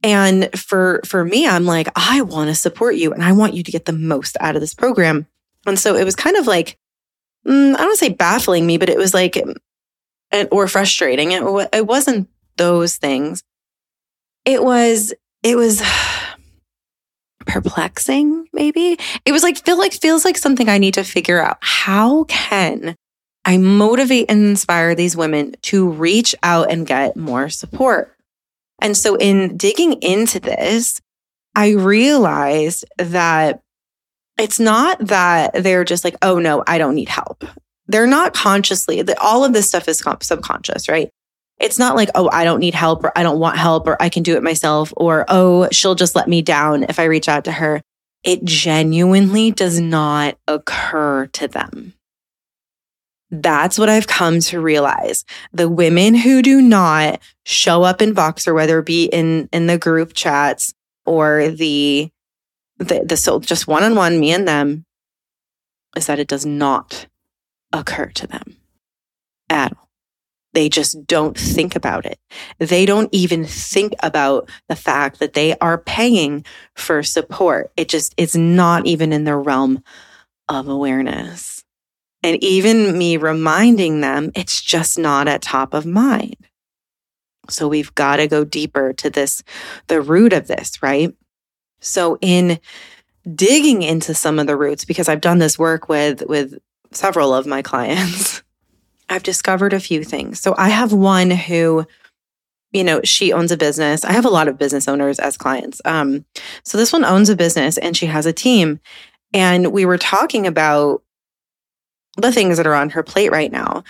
And 0.04 0.50
for, 0.58 1.02
for 1.06 1.26
me, 1.26 1.48
I'm 1.48 1.66
like, 1.66 1.88
I 1.96 2.22
want 2.22 2.50
to 2.50 2.56
support 2.56 2.96
you 2.96 3.12
and 3.12 3.24
I 3.24 3.32
want 3.32 3.56
you 3.56 3.64
to 3.64 3.72
get 3.72 3.86
the 3.86 3.94
most 3.94 4.38
out 4.40 4.56
of 4.56 4.62
this 4.62 4.74
program. 4.74 5.26
And 5.66 5.80
so 5.80 5.96
it 5.96 6.04
was 6.04 6.16
kind 6.16 6.38
of 6.38 6.46
like, 6.48 6.78
mm, 7.46 7.74
I 7.74 7.78
don't 7.78 7.98
say 7.98 8.10
baffling 8.10 8.68
me, 8.68 8.78
but 8.78 8.90
it 8.90 8.98
was 8.98 9.14
like, 9.14 9.42
or 10.52 10.68
frustrating. 10.68 11.32
It, 11.32 11.70
it 11.74 11.88
wasn't 11.88 12.30
those 12.58 12.98
things. 12.98 13.42
It 14.46 14.64
was, 14.64 15.14
it 15.42 15.56
was 15.56 15.82
perplexing, 17.48 18.48
maybe. 18.54 19.00
It 19.26 19.32
was 19.32 19.44
like, 19.44 19.58
feel 19.58 19.80
like, 19.80 19.94
feels 19.94 20.24
like 20.24 20.38
something 20.38 20.70
I 20.70 20.78
need 20.78 20.94
to 20.96 21.04
figure 21.04 21.42
out. 21.42 21.58
How 21.62 22.26
can 22.26 22.96
I 23.46 23.58
motivate 23.58 24.26
and 24.30 24.44
inspire 24.44 24.96
these 24.96 25.16
women 25.16 25.56
to 25.64 25.88
reach 25.88 26.36
out 26.42 26.72
and 26.72 26.88
get 26.88 27.16
more 27.16 27.48
support. 27.50 28.16
And 28.82 28.98
so 28.98 29.16
in 29.16 29.56
digging 29.56 30.02
into 30.02 30.40
this, 30.40 31.00
I 31.56 31.70
realized 31.72 32.86
that 32.98 33.62
it's 34.38 34.60
not 34.60 35.00
that 35.08 35.64
they're 35.64 35.86
just 35.86 36.04
like, 36.04 36.16
oh 36.22 36.40
no, 36.40 36.64
I 36.68 36.78
don't 36.78 36.96
need 36.96 37.08
help. 37.08 37.46
They're 37.88 38.08
not 38.08 38.34
consciously, 38.34 39.04
all 39.22 39.46
of 39.46 39.54
this 39.54 39.68
stuff 39.68 39.88
is 39.88 40.04
subconscious, 40.22 40.90
right? 40.90 41.10
It's 41.60 41.80
not 41.80 41.96
like, 41.96 42.10
oh, 42.16 42.30
I 42.34 42.44
don't 42.44 42.60
need 42.60 42.74
help 42.74 43.04
or 43.04 43.18
I 43.18 43.24
don't 43.24 43.40
want 43.40 43.58
help 43.58 43.88
or 43.88 44.02
I 44.02 44.10
can 44.10 44.24
do 44.24 44.36
it 44.36 44.44
myself 44.44 44.92
or, 44.98 45.24
oh, 45.30 45.70
she'll 45.72 45.96
just 45.96 46.16
let 46.16 46.28
me 46.28 46.42
down 46.42 46.84
if 46.84 47.00
I 47.00 47.06
reach 47.06 47.30
out 47.30 47.46
to 47.46 47.52
her. 47.52 47.82
It 48.24 48.44
genuinely 48.44 49.52
does 49.52 49.80
not 49.80 50.38
occur 50.48 51.28
to 51.28 51.48
them. 51.48 51.94
That's 53.42 53.78
what 53.78 53.90
I've 53.90 54.08
come 54.08 54.40
to 54.42 54.62
realize. 54.62 55.26
The 55.52 55.70
women 55.70 56.16
who 56.16 56.42
do 56.42 56.62
not 56.62 57.20
show 57.44 57.84
up 57.84 58.02
in 58.02 58.14
Voxer, 58.14 58.54
whether 58.54 58.80
it 58.80 58.86
be 58.86 59.06
in, 59.06 59.50
in 59.52 59.68
the 59.68 59.78
group 59.78 60.14
chats 60.14 60.74
or 61.06 61.50
the, 61.50 62.10
the, 62.78 63.04
the 63.06 63.18
so 63.18 63.40
just 63.40 63.68
one 63.68 63.84
on 63.84 63.96
one, 63.96 64.20
me 64.20 64.32
and 64.32 64.48
them, 64.48 64.86
is 65.96 66.08
that 66.08 66.20
it 66.20 66.28
does 66.28 66.46
not 66.46 67.08
occur 67.74 68.08
to 68.08 68.28
them 68.28 68.58
at 69.50 69.72
all. 69.74 69.90
They 70.54 70.70
just 70.70 71.06
don't 71.06 71.38
think 71.38 71.76
about 71.76 72.06
it. 72.06 72.18
They 72.60 72.86
don't 72.86 73.10
even 73.12 73.44
think 73.44 73.94
about 74.02 74.50
the 74.70 74.76
fact 74.76 75.20
that 75.20 75.34
they 75.34 75.58
are 75.58 75.78
paying 75.78 76.46
for 76.76 77.04
support. 77.04 77.72
It 77.76 77.90
just, 77.90 78.14
it's 78.18 78.36
not 78.36 78.86
even 78.86 79.12
in 79.12 79.26
their 79.26 79.40
realm 79.40 79.84
of 80.48 80.70
awareness. 80.70 81.55
And 82.26 82.44
even 82.44 82.98
me 82.98 83.18
reminding 83.18 84.02
them, 84.02 84.32
it's 84.34 84.60
just 84.60 84.98
not 84.98 85.28
at 85.28 85.44
top 85.44 85.76
of 85.76 85.86
mind. 85.86 86.36
So 87.52 87.68
we've 87.68 87.94
got 87.94 88.16
to 88.16 88.28
go 88.28 88.44
deeper 88.44 88.94
to 88.94 89.12
this, 89.12 89.44
the 89.86 90.02
root 90.02 90.34
of 90.34 90.48
this, 90.48 90.82
right? 90.82 91.14
So 91.82 92.18
in 92.22 92.60
digging 93.32 93.84
into 93.84 94.16
some 94.16 94.40
of 94.40 94.48
the 94.48 94.58
roots, 94.58 94.86
because 94.86 95.08
I've 95.08 95.22
done 95.22 95.38
this 95.38 95.60
work 95.60 95.88
with, 95.88 96.24
with 96.26 96.58
several 96.92 97.32
of 97.32 97.46
my 97.46 97.62
clients, 97.62 98.42
I've 99.10 99.22
discovered 99.22 99.74
a 99.74 99.80
few 99.80 100.04
things. 100.04 100.42
So 100.42 100.56
I 100.58 100.70
have 100.70 100.94
one 100.94 101.30
who, 101.30 101.86
you 102.72 102.84
know, 102.84 103.02
she 103.04 103.34
owns 103.34 103.52
a 103.52 103.58
business. 103.58 104.04
I 104.04 104.14
have 104.14 104.26
a 104.26 104.30
lot 104.30 104.48
of 104.48 104.58
business 104.58 104.88
owners 104.88 105.20
as 105.20 105.38
clients. 105.38 105.80
Um, 105.86 106.26
so 106.64 106.80
this 106.80 106.92
one 106.92 107.06
owns 107.06 107.30
a 107.30 107.36
business 107.36 107.78
and 107.78 107.96
she 107.96 108.08
has 108.08 108.26
a 108.26 108.34
team. 108.34 108.80
And 109.32 109.72
we 109.72 109.86
were 109.86 110.00
talking 110.00 110.48
about 110.48 111.04
the 112.18 112.32
things 112.32 112.58
that 112.58 112.68
are 112.68 112.76
on 112.76 112.92
her 112.92 113.04
plate 113.04 113.32
right 113.32 113.52
now. 113.52 113.84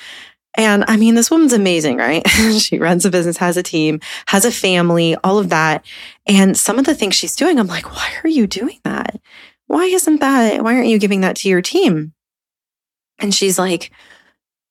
And 0.57 0.85
I 0.87 0.95
mean, 0.97 1.15
this 1.15 1.29
woman's 1.29 1.53
amazing, 1.53 1.97
right? 1.97 2.27
she 2.59 2.79
runs 2.79 3.05
a 3.05 3.11
business, 3.11 3.37
has 3.37 3.57
a 3.57 3.63
team, 3.63 3.99
has 4.27 4.45
a 4.45 4.51
family, 4.51 5.15
all 5.23 5.37
of 5.37 5.49
that. 5.49 5.85
And 6.25 6.57
some 6.57 6.79
of 6.79 6.85
the 6.85 6.95
things 6.95 7.15
she's 7.15 7.35
doing, 7.35 7.59
I'm 7.59 7.67
like, 7.67 7.93
why 7.93 8.09
are 8.23 8.29
you 8.29 8.47
doing 8.47 8.79
that? 8.83 9.19
Why 9.67 9.85
isn't 9.85 10.21
that? 10.21 10.63
Why 10.63 10.75
aren't 10.75 10.87
you 10.87 10.99
giving 10.99 11.21
that 11.21 11.35
to 11.37 11.49
your 11.49 11.61
team? 11.61 12.13
And 13.19 13.33
she's 13.33 13.59
like, 13.59 13.91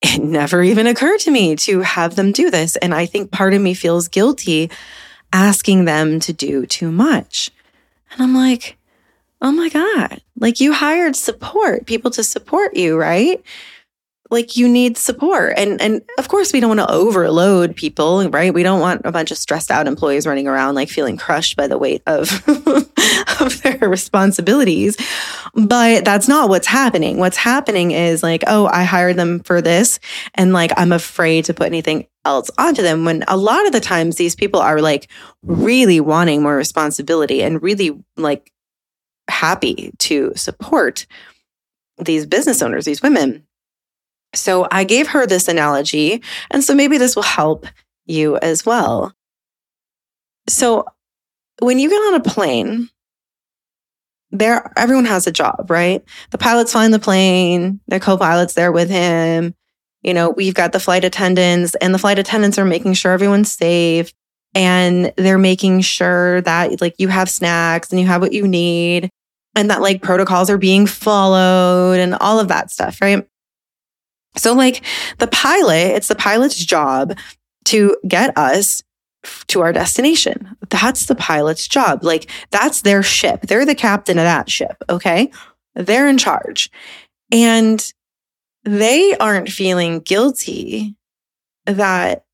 it 0.03 0.23
never 0.23 0.63
even 0.63 0.87
occurred 0.87 1.21
to 1.21 1.31
me 1.31 1.57
to 1.57 1.81
have 1.81 2.15
them 2.15 2.33
do 2.33 2.51
this. 2.51 2.77
And 2.77 2.95
I 2.95 3.07
think 3.07 3.31
part 3.31 3.55
of 3.55 3.63
me 3.63 3.75
feels 3.75 4.09
guilty 4.09 4.71
asking 5.33 5.85
them 5.85 6.21
to 6.21 6.33
do 6.33 6.67
too 6.67 6.93
much. 6.93 7.51
And 8.13 8.23
I'm 8.23 8.35
like, 8.35 8.79
oh 9.45 9.53
my 9.53 9.69
God, 9.69 10.23
like 10.41 10.59
you 10.59 10.73
hired 10.73 11.15
support, 11.15 11.87
people 11.87 12.11
to 12.13 12.25
support 12.25 12.75
you, 12.75 12.97
right? 12.97 13.45
Like 14.31 14.57
you 14.57 14.67
need 14.67 14.97
support. 14.97 15.53
And 15.59 15.81
and 15.83 16.01
of 16.19 16.29
course 16.29 16.51
we 16.51 16.61
don't 16.61 16.75
want 16.75 16.81
to 16.81 16.91
overload 16.91 17.77
people, 17.77 18.29
right? 18.31 18.55
We 18.55 18.63
don't 18.63 18.81
want 18.81 19.03
a 19.05 19.13
bunch 19.13 19.31
of 19.31 19.37
stressed 19.37 19.71
out 19.71 19.87
employees 19.87 20.27
running 20.27 20.49
around 20.49 20.77
like 20.77 20.89
feeling 20.89 21.19
crushed 21.19 21.57
by 21.57 21.69
the 21.69 21.77
weight 21.77 22.03
of 22.07 22.43
of 23.41 23.63
their 23.63 23.87
responsibilities. 23.87 24.97
But 25.53 26.07
that's 26.07 26.27
not 26.27 26.49
what's 26.49 26.67
happening. 26.67 27.19
What's 27.19 27.37
happening 27.37 27.91
is 27.91 28.23
like, 28.23 28.45
oh, 28.47 28.67
I 28.73 28.85
hired 28.85 29.17
them 29.17 29.41
for 29.41 29.61
this 29.61 30.01
and 30.35 30.55
like 30.55 30.73
I'm 30.79 30.91
afraid 30.91 31.45
to 31.45 31.55
put 31.55 31.67
anything 31.67 32.07
else 32.25 32.51
onto 32.57 32.81
them 32.81 33.05
when 33.05 33.25
a 33.29 33.37
lot 33.37 33.67
of 33.67 33.73
the 33.73 33.81
times 33.81 34.17
these 34.17 34.35
people 34.35 34.59
are 34.59 34.81
like 34.81 35.11
really 35.43 36.01
wanting 36.01 36.43
more 36.43 36.57
responsibility 36.57 37.43
and 37.43 37.63
really 37.63 38.03
like 38.17 38.51
happy 39.29 39.93
to 39.99 40.33
support 40.37 41.07
these 41.99 42.27
business 42.27 42.63
owners, 42.63 42.85
these 42.85 43.03
women. 43.03 43.47
So 44.35 44.67
I 44.71 44.85
gave 44.85 45.09
her 45.09 45.27
this 45.27 45.49
analogy. 45.49 46.23
And 46.51 46.65
so 46.65 46.75
maybe 46.75 46.99
this 46.99 47.15
will 47.15 47.23
help 47.23 47.67
you 48.07 48.37
as 48.39 48.67
well. 48.67 49.15
So 50.49 50.85
when 51.61 51.79
you 51.79 51.89
get 51.89 51.97
on 51.97 52.15
a 52.15 52.21
plane, 52.21 52.89
there 54.31 54.73
everyone 54.77 55.05
has 55.05 55.27
a 55.27 55.33
job, 55.33 55.71
right? 55.71 56.03
The 56.31 56.39
pilot's 56.39 56.73
flying 56.73 56.91
the 56.91 56.99
plane, 56.99 57.81
the 57.87 58.01
co-pilot's 58.01 58.55
there 58.55 58.73
with 58.73 58.91
him. 58.91 59.55
You 60.03 60.13
know, 60.13 60.31
we've 60.31 60.55
got 60.55 60.73
the 60.73 60.81
flight 60.81 61.05
attendants, 61.05 61.75
and 61.77 61.95
the 61.95 61.99
flight 61.99 62.19
attendants 62.19 62.59
are 62.59 62.65
making 62.65 62.95
sure 62.95 63.13
everyone's 63.13 63.53
safe 63.53 64.13
and 64.55 65.13
they're 65.17 65.39
making 65.39 65.81
sure 65.81 66.41
that 66.43 66.81
like 66.81 66.95
you 66.99 67.09
have 67.09 67.29
snacks 67.29 67.91
and 67.91 68.01
you 68.01 68.07
have 68.07 68.21
what 68.21 68.33
you 68.33 68.47
need 68.47 69.11
and 69.55 69.71
that 69.71 69.81
like 69.81 70.03
protocols 70.03 70.51
are 70.51 70.59
being 70.59 70.87
followed 70.87 71.99
and 71.99 72.15
all 72.15 72.39
of 72.39 72.49
that 72.49 72.71
stuff, 72.71 73.01
right? 73.01 73.27
So 74.37 74.53
like 74.55 74.85
the 75.19 75.29
pilot, 75.29 75.95
it's 75.95 76.09
the 76.09 76.15
pilot's 76.15 76.65
job 76.65 77.17
to 77.67 77.97
get 78.07 78.37
us 78.37 78.83
to 79.49 79.61
our 79.63 79.73
destination. 79.73 80.57
That's 80.69 81.07
the 81.07 81.15
pilot's 81.15 81.67
job. 81.67 82.05
Like 82.05 82.31
that's 82.51 82.83
their 82.83 83.03
ship. 83.03 83.43
They're 83.43 83.65
the 83.65 83.75
captain 83.75 84.19
of 84.19 84.25
that 84.25 84.51
ship. 84.51 84.77
Okay. 84.89 85.31
They're 85.75 86.09
in 86.09 86.19
charge 86.19 86.71
and 87.33 87.93
they 88.65 89.17
aren't 89.19 89.49
feeling 89.49 90.01
guilty 90.01 90.97
that 91.67 92.25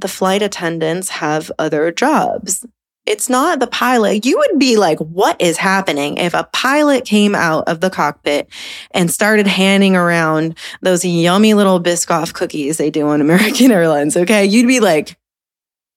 the 0.00 0.08
flight 0.08 0.42
attendants 0.42 1.08
have 1.08 1.50
other 1.58 1.90
jobs. 1.90 2.66
It's 3.06 3.30
not 3.30 3.58
the 3.58 3.66
pilot. 3.66 4.26
You 4.26 4.36
would 4.36 4.58
be 4.58 4.76
like, 4.76 4.98
what 4.98 5.40
is 5.40 5.56
happening 5.56 6.18
if 6.18 6.34
a 6.34 6.48
pilot 6.52 7.06
came 7.06 7.34
out 7.34 7.66
of 7.66 7.80
the 7.80 7.88
cockpit 7.88 8.48
and 8.90 9.10
started 9.10 9.46
handing 9.46 9.96
around 9.96 10.58
those 10.82 11.06
yummy 11.06 11.54
little 11.54 11.80
Biscoff 11.80 12.34
cookies 12.34 12.76
they 12.76 12.90
do 12.90 13.08
on 13.08 13.20
American 13.22 13.70
Airlines? 13.70 14.16
Okay. 14.16 14.44
You'd 14.44 14.66
be 14.66 14.80
like, 14.80 15.16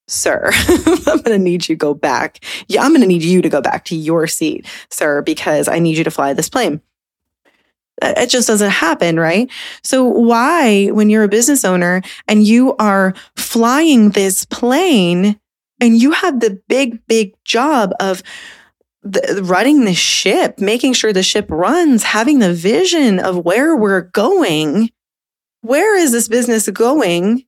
sir, 0.08 0.52
I'm 0.68 1.22
going 1.22 1.24
to 1.24 1.40
need 1.40 1.68
you 1.68 1.76
to 1.76 1.80
go 1.80 1.94
back. 1.94 2.44
Yeah, 2.68 2.84
I'm 2.84 2.92
going 2.92 3.02
to 3.02 3.08
need 3.08 3.24
you 3.24 3.42
to 3.42 3.50
go 3.50 3.62
back 3.62 3.86
to 3.86 3.96
your 3.96 4.26
seat, 4.28 4.66
sir, 4.90 5.22
because 5.22 5.68
I 5.68 5.80
need 5.80 5.98
you 5.98 6.06
to 6.06 6.12
fly 6.12 6.34
this 6.34 6.50
plane. 6.50 6.82
It 8.02 8.30
just 8.30 8.48
doesn't 8.48 8.72
happen, 8.72 9.20
right? 9.20 9.50
So 9.84 10.04
why, 10.04 10.88
when 10.88 11.10
you're 11.10 11.24
a 11.24 11.30
business 11.30 11.64
owner 11.64 12.02
and 12.28 12.44
you 12.46 12.76
are 12.78 13.14
flying 13.36 14.10
this 14.12 14.46
plane, 14.46 15.40
and 15.82 16.00
you 16.00 16.12
have 16.12 16.40
the 16.40 16.62
big, 16.70 17.06
big 17.08 17.34
job 17.44 17.92
of 18.00 18.22
the, 19.02 19.42
running 19.44 19.84
the 19.84 19.96
ship, 19.96 20.60
making 20.60 20.94
sure 20.94 21.12
the 21.12 21.24
ship 21.24 21.48
runs, 21.50 22.04
having 22.04 22.38
the 22.38 22.54
vision 22.54 23.20
of 23.20 23.44
where 23.44 23.76
we're 23.76 24.02
going. 24.02 24.92
Where 25.62 25.98
is 25.98 26.12
this 26.12 26.28
business 26.28 26.70
going? 26.70 27.46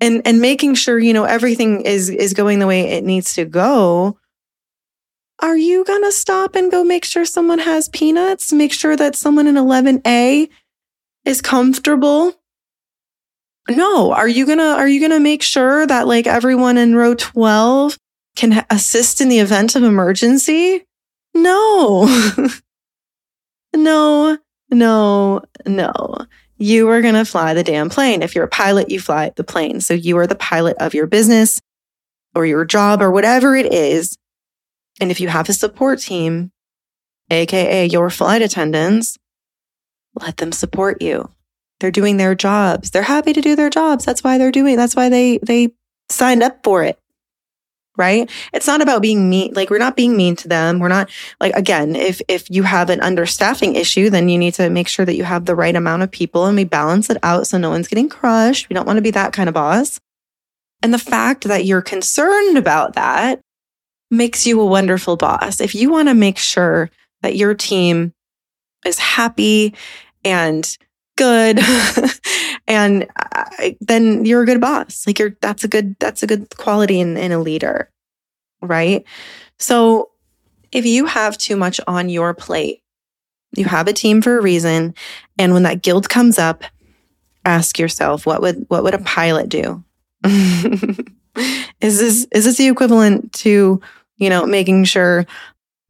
And, 0.00 0.22
and 0.24 0.40
making 0.40 0.74
sure, 0.74 0.98
you 0.98 1.12
know, 1.12 1.24
everything 1.24 1.80
is, 1.80 2.10
is 2.10 2.32
going 2.32 2.60
the 2.60 2.66
way 2.66 2.82
it 2.82 3.02
needs 3.02 3.34
to 3.34 3.44
go. 3.44 4.18
Are 5.40 5.56
you 5.56 5.84
going 5.84 6.02
to 6.02 6.12
stop 6.12 6.54
and 6.54 6.70
go 6.70 6.82
make 6.82 7.04
sure 7.04 7.24
someone 7.24 7.58
has 7.58 7.88
peanuts? 7.88 8.52
Make 8.52 8.72
sure 8.72 8.96
that 8.96 9.16
someone 9.16 9.46
in 9.46 9.56
11A 9.56 10.48
is 11.24 11.42
comfortable 11.42 12.34
no, 13.68 14.12
are 14.12 14.28
you 14.28 14.46
going 14.46 14.58
to 14.58 14.64
are 14.64 14.88
you 14.88 15.00
going 15.00 15.12
to 15.12 15.20
make 15.20 15.42
sure 15.42 15.86
that 15.86 16.06
like 16.06 16.26
everyone 16.26 16.78
in 16.78 16.94
row 16.94 17.14
12 17.14 17.98
can 18.36 18.64
assist 18.70 19.20
in 19.20 19.28
the 19.28 19.40
event 19.40 19.74
of 19.74 19.82
emergency? 19.82 20.84
No. 21.34 22.06
no, 23.74 24.38
no, 24.70 25.42
no. 25.66 26.16
You 26.58 26.88
are 26.88 27.02
going 27.02 27.14
to 27.14 27.24
fly 27.24 27.54
the 27.54 27.64
damn 27.64 27.90
plane. 27.90 28.22
If 28.22 28.34
you're 28.34 28.44
a 28.44 28.48
pilot, 28.48 28.90
you 28.90 29.00
fly 29.00 29.32
the 29.36 29.44
plane. 29.44 29.80
So 29.80 29.94
you 29.94 30.16
are 30.18 30.26
the 30.26 30.34
pilot 30.34 30.76
of 30.78 30.94
your 30.94 31.06
business 31.06 31.60
or 32.34 32.46
your 32.46 32.64
job 32.64 33.02
or 33.02 33.10
whatever 33.10 33.56
it 33.56 33.72
is. 33.72 34.16
And 35.00 35.10
if 35.10 35.20
you 35.20 35.28
have 35.28 35.48
a 35.48 35.52
support 35.52 36.00
team, 36.00 36.52
AKA 37.30 37.86
your 37.86 38.10
flight 38.10 38.42
attendants, 38.42 39.18
let 40.20 40.38
them 40.38 40.52
support 40.52 41.02
you. 41.02 41.30
They're 41.80 41.90
doing 41.90 42.16
their 42.16 42.34
jobs. 42.34 42.90
They're 42.90 43.02
happy 43.02 43.32
to 43.34 43.40
do 43.42 43.56
their 43.56 43.68
jobs. 43.70 44.04
That's 44.04 44.24
why 44.24 44.38
they're 44.38 44.52
doing, 44.52 44.76
that's 44.76 44.96
why 44.96 45.08
they, 45.10 45.38
they 45.38 45.74
signed 46.08 46.42
up 46.42 46.60
for 46.64 46.84
it. 46.84 46.98
right? 47.96 48.30
It's 48.52 48.66
not 48.66 48.82
about 48.82 49.02
being 49.02 49.28
mean. 49.28 49.52
Like 49.54 49.70
we're 49.70 49.78
not 49.78 49.96
being 49.96 50.16
mean 50.16 50.36
to 50.36 50.48
them. 50.48 50.78
We're 50.78 50.88
not 50.88 51.10
like, 51.40 51.54
again, 51.54 51.96
if, 51.96 52.20
if 52.28 52.48
you 52.50 52.62
have 52.62 52.90
an 52.90 53.00
understaffing 53.00 53.74
issue, 53.74 54.10
then 54.10 54.28
you 54.28 54.38
need 54.38 54.54
to 54.54 54.70
make 54.70 54.88
sure 54.88 55.04
that 55.04 55.16
you 55.16 55.24
have 55.24 55.44
the 55.44 55.54
right 55.54 55.74
amount 55.74 56.02
of 56.02 56.10
people 56.10 56.46
and 56.46 56.56
we 56.56 56.64
balance 56.64 57.10
it 57.10 57.18
out. 57.22 57.46
So 57.46 57.58
no 57.58 57.70
one's 57.70 57.88
getting 57.88 58.08
crushed. 58.08 58.68
We 58.68 58.74
don't 58.74 58.86
want 58.86 58.98
to 58.98 59.02
be 59.02 59.12
that 59.12 59.32
kind 59.32 59.48
of 59.48 59.54
boss. 59.54 60.00
And 60.82 60.92
the 60.92 60.98
fact 60.98 61.44
that 61.44 61.64
you're 61.64 61.82
concerned 61.82 62.58
about 62.58 62.94
that 62.94 63.40
makes 64.10 64.46
you 64.46 64.60
a 64.60 64.66
wonderful 64.66 65.16
boss. 65.16 65.60
If 65.60 65.74
you 65.74 65.90
want 65.90 66.08
to 66.08 66.14
make 66.14 66.38
sure 66.38 66.90
that 67.22 67.36
your 67.36 67.54
team 67.54 68.12
is 68.84 68.98
happy 68.98 69.74
and 70.24 70.76
good 71.16 71.58
and 72.68 73.06
uh, 73.32 73.44
then 73.80 74.24
you're 74.24 74.42
a 74.42 74.46
good 74.46 74.60
boss. 74.60 75.06
Like 75.06 75.18
you're 75.18 75.36
that's 75.40 75.64
a 75.64 75.68
good 75.68 75.96
that's 75.98 76.22
a 76.22 76.26
good 76.26 76.54
quality 76.56 77.00
in, 77.00 77.16
in 77.16 77.32
a 77.32 77.38
leader 77.38 77.90
right? 78.62 79.04
So 79.58 80.10
if 80.72 80.84
you 80.84 81.06
have 81.06 81.38
too 81.38 81.56
much 81.56 81.80
on 81.86 82.08
your 82.08 82.34
plate 82.34 82.82
you 83.56 83.64
have 83.64 83.88
a 83.88 83.92
team 83.92 84.20
for 84.20 84.38
a 84.38 84.42
reason 84.42 84.94
and 85.38 85.52
when 85.54 85.62
that 85.62 85.82
guilt 85.82 86.08
comes 86.08 86.38
up 86.38 86.64
ask 87.44 87.78
yourself 87.78 88.26
what 88.26 88.42
would 88.42 88.66
what 88.68 88.82
would 88.82 88.94
a 88.94 88.98
pilot 88.98 89.48
do? 89.48 89.82
Is 91.82 91.98
this 91.98 92.26
is 92.32 92.44
this 92.46 92.56
the 92.56 92.68
equivalent 92.68 93.32
to 93.34 93.80
you 94.16 94.30
know 94.30 94.46
making 94.46 94.84
sure 94.84 95.26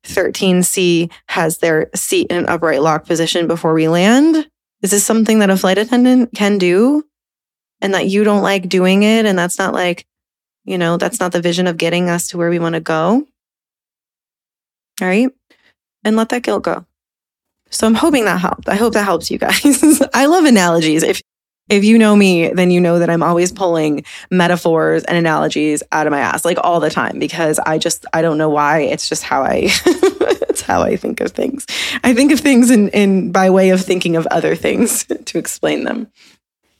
13c 0.05 1.11
has 1.29 1.59
their 1.59 1.91
seat 1.95 2.29
in 2.31 2.37
an 2.37 2.47
upright 2.47 2.83
lock 2.83 3.07
position 3.07 3.47
before 3.47 3.75
we 3.75 3.89
land 3.89 4.49
is 4.83 4.91
this 4.91 5.05
something 5.05 5.39
that 5.39 5.51
a 5.51 5.57
flight 5.57 5.79
attendant 5.79 6.33
can 6.35 6.59
do 6.59 7.05
and 7.81 7.95
that 7.95 8.09
you 8.09 8.25
don't 8.25 8.43
like 8.43 8.69
doing 8.69 9.03
it? 9.03 9.27
And 9.27 9.39
that's 9.39 9.59
not 9.59 9.75
like, 9.75 10.07
you 10.65 10.79
know, 10.79 10.97
that's 10.97 11.21
not 11.21 11.33
the 11.33 11.41
vision 11.41 11.67
of 11.67 11.77
getting 11.77 12.09
us 12.09 12.29
to 12.29 12.39
where 12.39 12.51
we 12.51 12.59
want 12.59 12.75
to 12.75 12.81
go. 12.81 13.27
All 15.01 15.09
right. 15.09 15.31
And 16.05 16.17
let 16.17 16.29
that 16.29 16.43
guilt 16.43 16.65
go. 16.65 16.87
So 17.71 17.87
I'm 17.87 17.95
hoping 17.95 18.27
that 18.27 18.41
helped. 18.41 18.69
I 18.69 18.77
hope 18.77 18.93
that 18.93 19.05
helps 19.05 19.31
you 19.31 19.39
guys. 19.39 20.03
I 20.15 20.27
love 20.27 20.45
analogies. 20.45 21.03
If 21.03 21.21
if 21.69 21.85
you 21.85 21.99
know 21.99 22.15
me, 22.15 22.49
then 22.49 22.71
you 22.71 22.81
know 22.81 22.99
that 22.99 23.11
I'm 23.11 23.23
always 23.23 23.51
pulling 23.51 24.05
metaphors 24.31 25.03
and 25.05 25.19
analogies 25.19 25.83
out 25.91 26.07
of 26.07 26.13
my 26.13 26.21
ass 26.21 26.45
like 26.45 26.59
all 26.63 26.79
the 26.79 26.91
time 26.91 27.19
because 27.19 27.59
I 27.59 27.79
just 27.79 28.07
I 28.13 28.23
don't 28.23 28.39
know 28.39 28.51
why. 28.51 28.81
It's 28.81 29.09
just 29.09 29.25
how 29.25 29.43
I 29.43 29.63
it's 30.49 30.63
how 30.63 30.83
I 30.83 30.97
think 30.97 31.21
of 31.21 31.33
things. 31.33 31.67
I 32.05 32.15
think 32.15 32.31
of 32.31 32.41
things 32.41 32.71
in 32.71 32.89
in 32.91 33.33
by 33.33 33.51
way 33.51 33.71
of 33.71 33.81
thinking 33.81 34.17
of 34.17 34.27
other 34.29 34.55
things 34.55 35.05
to 35.25 35.39
explain 35.39 35.85
them. 35.85 36.11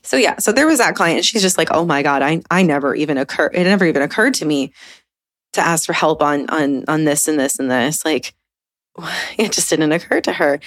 So 0.03 0.15
yeah, 0.15 0.37
so 0.37 0.53
there 0.53 0.67
was 0.67 0.77
that 0.77 0.95
client. 0.95 1.25
She's 1.25 1.41
just 1.41 1.57
like, 1.57 1.69
oh 1.71 1.85
my 1.85 2.01
God, 2.01 2.21
I 2.21 2.41
I 2.49 2.63
never 2.63 2.95
even 2.95 3.17
occurred 3.17 3.55
it 3.55 3.65
never 3.65 3.85
even 3.85 4.01
occurred 4.01 4.35
to 4.35 4.45
me 4.45 4.71
to 5.53 5.61
ask 5.61 5.85
for 5.85 5.93
help 5.93 6.21
on 6.21 6.49
on 6.49 6.85
on 6.87 7.03
this 7.03 7.27
and 7.27 7.37
this 7.37 7.59
and 7.59 7.69
this. 7.69 8.05
Like 8.05 8.33
it 9.37 9.51
just 9.51 9.69
didn't 9.69 9.91
occur 9.91 10.21
to 10.21 10.33
her. 10.33 10.59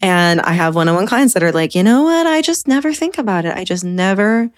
And 0.00 0.40
I 0.40 0.52
have 0.52 0.74
one 0.74 0.88
on 0.88 0.94
one 0.94 1.06
clients 1.06 1.34
that 1.34 1.42
are 1.42 1.52
like, 1.52 1.74
you 1.74 1.82
know 1.82 2.02
what? 2.02 2.26
I 2.26 2.42
just 2.42 2.68
never 2.68 2.92
think 2.92 3.18
about 3.18 3.44
it. 3.44 3.56
I 3.56 3.64
just 3.64 3.84
never 3.84 4.50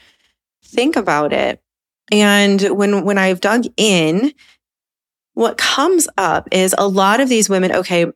think 0.65 0.97
about 0.97 1.33
it. 1.33 1.63
And 2.11 2.61
when, 2.63 3.05
when 3.05 3.19
I've 3.19 3.41
dug 3.41 3.65
in, 3.77 4.33
what 5.35 5.59
comes 5.59 6.09
up 6.17 6.49
is 6.51 6.75
a 6.77 6.89
lot 6.89 7.21
of 7.21 7.29
these 7.29 7.49
women, 7.49 7.73
okay, 7.73 8.07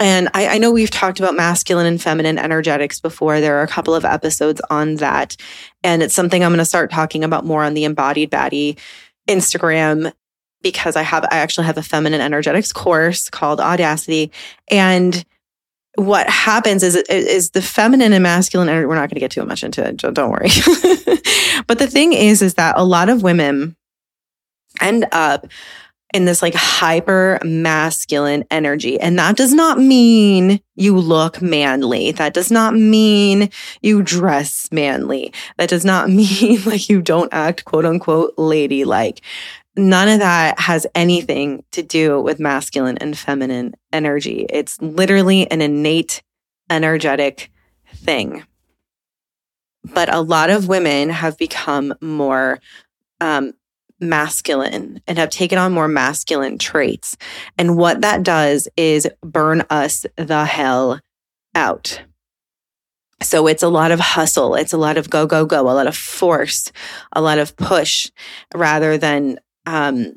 and 0.00 0.30
I, 0.32 0.54
I, 0.54 0.58
know 0.58 0.72
we've 0.72 0.90
talked 0.90 1.20
about 1.20 1.36
masculine 1.36 1.84
and 1.84 2.00
feminine 2.00 2.38
energetics 2.38 3.00
before. 3.00 3.38
There 3.38 3.58
are 3.58 3.62
a 3.62 3.68
couple 3.68 3.94
of 3.94 4.06
episodes 4.06 4.62
on 4.70 4.96
that. 4.96 5.36
And 5.84 6.02
it's 6.02 6.14
something 6.14 6.42
I'm 6.42 6.52
going 6.52 6.58
to 6.58 6.64
start 6.64 6.90
talking 6.90 7.22
about 7.22 7.44
more 7.44 7.62
on 7.62 7.74
the 7.74 7.84
embodied 7.84 8.30
baddie 8.30 8.78
Instagram 9.28 10.10
because 10.62 10.96
I 10.96 11.02
have 11.02 11.24
I 11.24 11.38
actually 11.38 11.66
have 11.66 11.78
a 11.78 11.82
feminine 11.82 12.20
energetics 12.20 12.72
course 12.72 13.30
called 13.30 13.60
Audacity 13.60 14.30
and 14.68 15.24
what 15.96 16.28
happens 16.28 16.82
is 16.82 16.96
is 16.96 17.50
the 17.50 17.62
feminine 17.62 18.12
and 18.12 18.22
masculine 18.22 18.68
energy 18.68 18.86
we're 18.86 18.94
not 18.94 19.10
going 19.10 19.16
to 19.16 19.20
get 19.20 19.32
too 19.32 19.44
much 19.44 19.64
into 19.64 19.84
it 19.86 19.96
don't 19.96 20.30
worry 20.30 20.48
but 21.66 21.78
the 21.78 21.88
thing 21.88 22.12
is 22.12 22.42
is 22.42 22.54
that 22.54 22.78
a 22.78 22.84
lot 22.84 23.08
of 23.08 23.22
women 23.22 23.76
end 24.80 25.06
up 25.12 25.46
in 26.12 26.24
this 26.24 26.42
like 26.42 26.54
hyper 26.54 27.38
masculine 27.44 28.44
energy. 28.50 28.98
And 28.98 29.18
that 29.18 29.36
does 29.36 29.54
not 29.54 29.78
mean 29.78 30.60
you 30.74 30.96
look 30.96 31.40
manly. 31.40 32.10
That 32.12 32.34
does 32.34 32.50
not 32.50 32.74
mean 32.74 33.50
you 33.80 34.02
dress 34.02 34.68
manly. 34.72 35.32
That 35.56 35.68
does 35.68 35.84
not 35.84 36.10
mean 36.10 36.62
like 36.64 36.88
you 36.88 37.00
don't 37.00 37.32
act 37.32 37.64
quote 37.64 37.84
unquote 37.84 38.34
ladylike 38.36 39.20
none 39.80 40.08
of 40.08 40.18
that 40.20 40.60
has 40.60 40.86
anything 40.94 41.64
to 41.72 41.82
do 41.82 42.20
with 42.20 42.38
masculine 42.38 42.98
and 42.98 43.16
feminine 43.16 43.74
energy. 43.92 44.46
It's 44.50 44.80
literally 44.80 45.50
an 45.50 45.60
innate 45.60 46.22
energetic 46.68 47.50
thing. 47.94 48.44
But 49.82 50.12
a 50.12 50.20
lot 50.20 50.50
of 50.50 50.68
women 50.68 51.08
have 51.08 51.38
become 51.38 51.94
more 52.00 52.60
um, 53.20 53.54
masculine 53.98 55.00
and 55.06 55.18
have 55.18 55.30
taken 55.30 55.58
on 55.58 55.72
more 55.72 55.88
masculine 55.88 56.58
traits. 56.58 57.16
And 57.58 57.76
what 57.76 58.02
that 58.02 58.22
does 58.22 58.68
is 58.76 59.08
burn 59.22 59.64
us 59.70 60.06
the 60.16 60.44
hell 60.44 61.00
out. 61.54 62.02
So 63.22 63.46
it's 63.46 63.62
a 63.62 63.68
lot 63.68 63.92
of 63.92 64.00
hustle. 64.00 64.54
It's 64.54 64.72
a 64.72 64.78
lot 64.78 64.96
of 64.96 65.10
go, 65.10 65.26
go, 65.26 65.44
go, 65.44 65.60
a 65.60 65.72
lot 65.72 65.86
of 65.86 65.96
force, 65.96 66.72
a 67.12 67.20
lot 67.20 67.38
of 67.38 67.56
push 67.56 68.10
rather 68.54 68.96
than 68.96 69.38
um, 69.66 70.14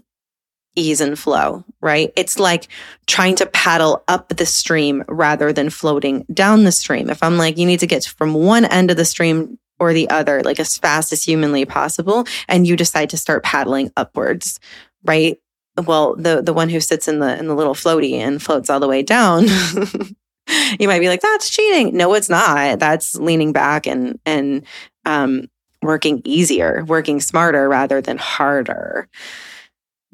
ease 0.75 1.01
and 1.01 1.17
flow, 1.17 1.63
right? 1.81 2.11
It's 2.15 2.39
like 2.39 2.67
trying 3.07 3.35
to 3.35 3.45
paddle 3.45 4.03
up 4.07 4.29
the 4.29 4.45
stream 4.45 5.03
rather 5.07 5.53
than 5.53 5.69
floating 5.69 6.25
down 6.33 6.63
the 6.63 6.71
stream. 6.71 7.09
If 7.09 7.21
I'm 7.21 7.37
like, 7.37 7.57
you 7.57 7.65
need 7.65 7.79
to 7.81 7.87
get 7.87 8.05
from 8.05 8.33
one 8.33 8.65
end 8.65 8.91
of 8.91 8.97
the 8.97 9.05
stream 9.05 9.59
or 9.79 9.93
the 9.93 10.09
other, 10.09 10.41
like 10.43 10.59
as 10.59 10.77
fast 10.77 11.11
as 11.11 11.23
humanly 11.23 11.65
possible, 11.65 12.25
and 12.47 12.65
you 12.65 12.75
decide 12.75 13.09
to 13.11 13.17
start 13.17 13.43
paddling 13.43 13.91
upwards, 13.97 14.59
right? 15.03 15.37
Well, 15.85 16.15
the 16.15 16.41
the 16.41 16.53
one 16.53 16.69
who 16.69 16.79
sits 16.79 17.07
in 17.07 17.19
the 17.19 17.37
in 17.37 17.47
the 17.47 17.55
little 17.55 17.73
floaty 17.73 18.13
and 18.13 18.41
floats 18.41 18.69
all 18.69 18.79
the 18.79 18.87
way 18.87 19.01
down. 19.01 19.45
you 20.79 20.87
might 20.87 20.99
be 20.99 21.07
like, 21.07 21.21
that's 21.21 21.49
cheating. 21.49 21.95
No, 21.97 22.13
it's 22.13 22.29
not. 22.29 22.79
That's 22.79 23.15
leaning 23.15 23.53
back 23.53 23.87
and 23.87 24.19
and 24.25 24.65
um 25.05 25.47
working 25.83 26.21
easier, 26.25 26.83
working 26.85 27.19
smarter 27.19 27.69
rather 27.69 28.01
than 28.01 28.17
harder. 28.17 29.07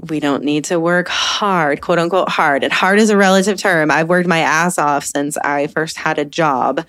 We 0.09 0.19
don't 0.19 0.43
need 0.43 0.65
to 0.65 0.79
work 0.79 1.09
hard, 1.09 1.81
quote 1.81 1.99
unquote 1.99 2.29
hard. 2.29 2.63
And 2.63 2.71
hard 2.71 2.99
is 2.99 3.09
a 3.09 3.17
relative 3.17 3.57
term. 3.57 3.91
I've 3.91 4.07
worked 4.07 4.29
my 4.29 4.39
ass 4.39 4.77
off 4.77 5.03
since 5.03 5.37
I 5.37 5.67
first 5.67 5.97
had 5.97 6.17
a 6.17 6.25
job. 6.25 6.85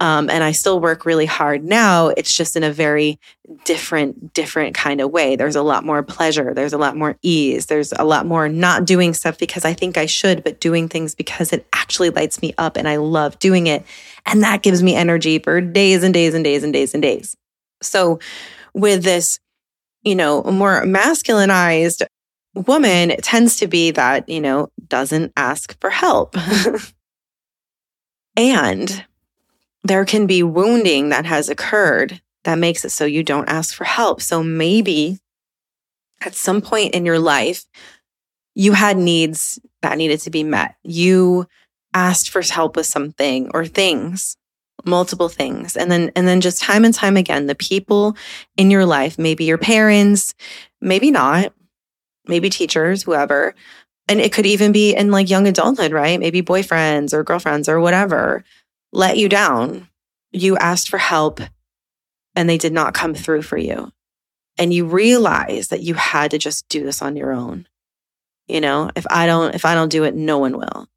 Um, 0.00 0.30
and 0.30 0.44
I 0.44 0.52
still 0.52 0.78
work 0.78 1.04
really 1.04 1.26
hard 1.26 1.64
now. 1.64 2.08
It's 2.08 2.34
just 2.34 2.54
in 2.54 2.62
a 2.62 2.72
very 2.72 3.18
different, 3.64 4.32
different 4.32 4.76
kind 4.76 5.00
of 5.00 5.10
way. 5.10 5.34
There's 5.34 5.56
a 5.56 5.62
lot 5.62 5.84
more 5.84 6.04
pleasure. 6.04 6.54
There's 6.54 6.72
a 6.72 6.78
lot 6.78 6.96
more 6.96 7.16
ease. 7.22 7.66
There's 7.66 7.92
a 7.92 8.04
lot 8.04 8.24
more 8.24 8.48
not 8.48 8.84
doing 8.84 9.12
stuff 9.12 9.38
because 9.38 9.64
I 9.64 9.72
think 9.72 9.96
I 9.96 10.06
should, 10.06 10.44
but 10.44 10.60
doing 10.60 10.88
things 10.88 11.16
because 11.16 11.52
it 11.52 11.66
actually 11.72 12.10
lights 12.10 12.40
me 12.40 12.54
up 12.58 12.76
and 12.76 12.88
I 12.88 12.96
love 12.96 13.38
doing 13.40 13.66
it. 13.66 13.84
And 14.24 14.44
that 14.44 14.62
gives 14.62 14.82
me 14.84 14.94
energy 14.94 15.40
for 15.40 15.60
days 15.60 16.04
and 16.04 16.14
days 16.14 16.32
and 16.34 16.44
days 16.44 16.62
and 16.62 16.72
days 16.72 16.94
and 16.94 17.02
days. 17.02 17.36
So 17.82 18.18
with 18.74 19.02
this, 19.02 19.38
you 20.02 20.14
know, 20.14 20.42
more 20.44 20.82
masculinized 20.84 22.04
woman, 22.54 23.10
it 23.10 23.22
tends 23.22 23.56
to 23.58 23.66
be 23.66 23.90
that, 23.92 24.28
you 24.28 24.40
know, 24.40 24.70
doesn't 24.88 25.32
ask 25.36 25.78
for 25.80 25.90
help. 25.90 26.36
and 28.36 29.04
there 29.84 30.04
can 30.04 30.26
be 30.26 30.42
wounding 30.42 31.08
that 31.10 31.26
has 31.26 31.48
occurred 31.48 32.20
that 32.44 32.58
makes 32.58 32.84
it 32.84 32.90
so 32.90 33.04
you 33.04 33.22
don't 33.22 33.48
ask 33.48 33.74
for 33.74 33.84
help. 33.84 34.22
So 34.22 34.42
maybe 34.42 35.18
at 36.20 36.34
some 36.34 36.60
point 36.60 36.94
in 36.94 37.04
your 37.04 37.18
life, 37.18 37.64
you 38.54 38.72
had 38.72 38.96
needs 38.96 39.58
that 39.82 39.98
needed 39.98 40.20
to 40.20 40.30
be 40.30 40.42
met. 40.42 40.74
You 40.82 41.46
asked 41.94 42.30
for 42.30 42.42
help 42.42 42.76
with 42.76 42.86
something 42.86 43.50
or 43.54 43.66
things 43.66 44.36
multiple 44.84 45.28
things. 45.28 45.76
And 45.76 45.90
then 45.90 46.10
and 46.14 46.26
then 46.26 46.40
just 46.40 46.62
time 46.62 46.84
and 46.84 46.94
time 46.94 47.16
again 47.16 47.46
the 47.46 47.54
people 47.54 48.16
in 48.56 48.70
your 48.70 48.86
life 48.86 49.18
maybe 49.18 49.44
your 49.44 49.58
parents 49.58 50.34
maybe 50.80 51.10
not 51.10 51.52
maybe 52.26 52.50
teachers 52.50 53.02
whoever. 53.02 53.54
And 54.10 54.20
it 54.20 54.32
could 54.32 54.46
even 54.46 54.72
be 54.72 54.94
in 54.94 55.10
like 55.10 55.28
young 55.28 55.46
adulthood 55.46 55.92
right? 55.92 56.20
Maybe 56.20 56.42
boyfriends 56.42 57.12
or 57.12 57.24
girlfriends 57.24 57.68
or 57.68 57.80
whatever 57.80 58.44
let 58.92 59.18
you 59.18 59.28
down. 59.28 59.88
You 60.32 60.56
asked 60.56 60.88
for 60.88 60.98
help 60.98 61.40
and 62.34 62.48
they 62.48 62.58
did 62.58 62.72
not 62.72 62.94
come 62.94 63.14
through 63.14 63.42
for 63.42 63.58
you. 63.58 63.92
And 64.56 64.72
you 64.72 64.86
realize 64.86 65.68
that 65.68 65.82
you 65.82 65.94
had 65.94 66.30
to 66.32 66.38
just 66.38 66.68
do 66.68 66.84
this 66.84 67.02
on 67.02 67.16
your 67.16 67.32
own. 67.32 67.66
You 68.46 68.60
know 68.62 68.90
if 68.96 69.06
i 69.10 69.26
don't 69.26 69.54
if 69.54 69.66
i 69.66 69.74
don't 69.74 69.90
do 69.90 70.04
it 70.04 70.14
no 70.14 70.38
one 70.38 70.56
will. 70.56 70.88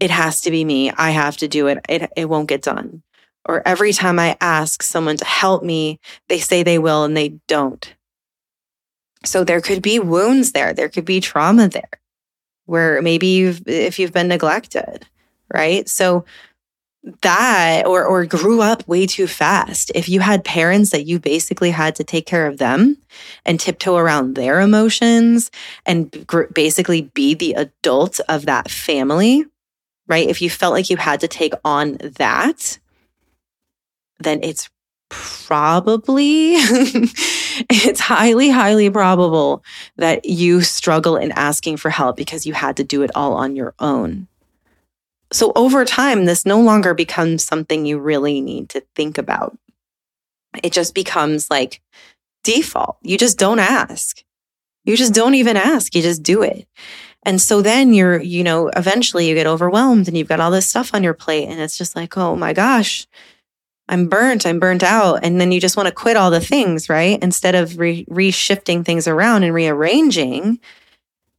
It 0.00 0.10
has 0.10 0.40
to 0.42 0.50
be 0.50 0.64
me. 0.64 0.90
I 0.90 1.10
have 1.10 1.36
to 1.38 1.48
do 1.48 1.66
it. 1.66 1.78
It, 1.86 2.10
it 2.16 2.24
won't 2.26 2.48
get 2.48 2.62
done 2.62 3.02
or 3.46 3.66
every 3.66 3.92
time 3.92 4.18
I 4.18 4.36
ask 4.40 4.82
someone 4.82 5.16
to 5.16 5.24
help 5.24 5.62
me, 5.62 5.98
they 6.28 6.38
say 6.38 6.62
they 6.62 6.78
will 6.78 7.04
and 7.04 7.16
they 7.16 7.40
don't. 7.48 7.94
So 9.24 9.44
there 9.44 9.60
could 9.60 9.82
be 9.82 9.98
wounds 9.98 10.52
there. 10.52 10.72
There 10.72 10.88
could 10.88 11.04
be 11.04 11.20
trauma 11.20 11.68
there 11.68 11.90
where 12.66 13.02
maybe 13.02 13.26
you've, 13.26 13.66
if 13.66 13.98
you've 13.98 14.12
been 14.12 14.28
neglected, 14.28 15.06
right? 15.52 15.88
So 15.88 16.24
that 17.22 17.86
or 17.86 18.04
or 18.04 18.26
grew 18.26 18.60
up 18.60 18.86
way 18.86 19.06
too 19.06 19.26
fast. 19.26 19.90
If 19.94 20.08
you 20.08 20.20
had 20.20 20.44
parents 20.44 20.90
that 20.90 21.06
you 21.06 21.18
basically 21.18 21.70
had 21.70 21.94
to 21.96 22.04
take 22.04 22.26
care 22.26 22.46
of 22.46 22.58
them 22.58 22.98
and 23.46 23.58
tiptoe 23.58 23.96
around 23.96 24.34
their 24.34 24.60
emotions 24.60 25.50
and 25.86 26.26
basically 26.52 27.02
be 27.14 27.34
the 27.34 27.54
adult 27.54 28.20
of 28.28 28.46
that 28.46 28.70
family, 28.70 29.44
right? 30.08 30.28
If 30.28 30.42
you 30.42 30.50
felt 30.50 30.74
like 30.74 30.90
you 30.90 30.98
had 30.98 31.20
to 31.20 31.28
take 31.28 31.54
on 31.64 31.96
that, 32.16 32.78
then 34.20 34.40
it's 34.42 34.68
probably 35.08 36.52
it's 37.68 37.98
highly 37.98 38.48
highly 38.48 38.88
probable 38.88 39.64
that 39.96 40.24
you 40.24 40.60
struggle 40.60 41.16
in 41.16 41.32
asking 41.32 41.76
for 41.76 41.90
help 41.90 42.16
because 42.16 42.46
you 42.46 42.52
had 42.52 42.76
to 42.76 42.84
do 42.84 43.02
it 43.02 43.10
all 43.16 43.34
on 43.34 43.56
your 43.56 43.74
own 43.80 44.28
so 45.32 45.52
over 45.54 45.84
time, 45.84 46.24
this 46.24 46.44
no 46.44 46.60
longer 46.60 46.94
becomes 46.94 47.44
something 47.44 47.86
you 47.86 47.98
really 47.98 48.40
need 48.40 48.68
to 48.70 48.82
think 48.96 49.16
about. 49.16 49.56
It 50.62 50.72
just 50.72 50.94
becomes 50.94 51.50
like 51.50 51.80
default. 52.42 52.96
You 53.02 53.16
just 53.16 53.38
don't 53.38 53.60
ask. 53.60 54.24
You 54.84 54.96
just 54.96 55.14
don't 55.14 55.34
even 55.34 55.56
ask. 55.56 55.94
You 55.94 56.02
just 56.02 56.22
do 56.22 56.42
it. 56.42 56.66
And 57.22 57.40
so 57.40 57.62
then 57.62 57.92
you're, 57.92 58.20
you 58.20 58.42
know, 58.42 58.68
eventually 58.68 59.28
you 59.28 59.34
get 59.34 59.46
overwhelmed 59.46 60.08
and 60.08 60.16
you've 60.16 60.28
got 60.28 60.40
all 60.40 60.50
this 60.50 60.66
stuff 60.66 60.94
on 60.94 61.04
your 61.04 61.14
plate 61.14 61.48
and 61.48 61.60
it's 61.60 61.78
just 61.78 61.94
like, 61.94 62.16
oh 62.16 62.34
my 62.34 62.52
gosh, 62.52 63.06
I'm 63.90 64.08
burnt. 64.08 64.46
I'm 64.46 64.60
burnt 64.60 64.84
out. 64.84 65.24
And 65.24 65.40
then 65.40 65.52
you 65.52 65.60
just 65.60 65.76
want 65.76 65.88
to 65.88 65.94
quit 65.94 66.16
all 66.16 66.30
the 66.30 66.40
things, 66.40 66.88
right? 66.88 67.18
Instead 67.22 67.54
of 67.56 67.78
re- 67.78 68.06
reshifting 68.06 68.84
things 68.84 69.08
around 69.08 69.42
and 69.42 69.52
rearranging, 69.52 70.60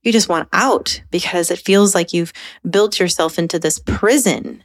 you 0.03 0.11
just 0.11 0.29
want 0.29 0.49
out 0.51 1.01
because 1.11 1.49
it 1.49 1.59
feels 1.59 1.95
like 1.95 2.13
you've 2.13 2.33
built 2.69 2.99
yourself 2.99 3.39
into 3.39 3.57
this 3.57 3.79
prison 3.79 4.63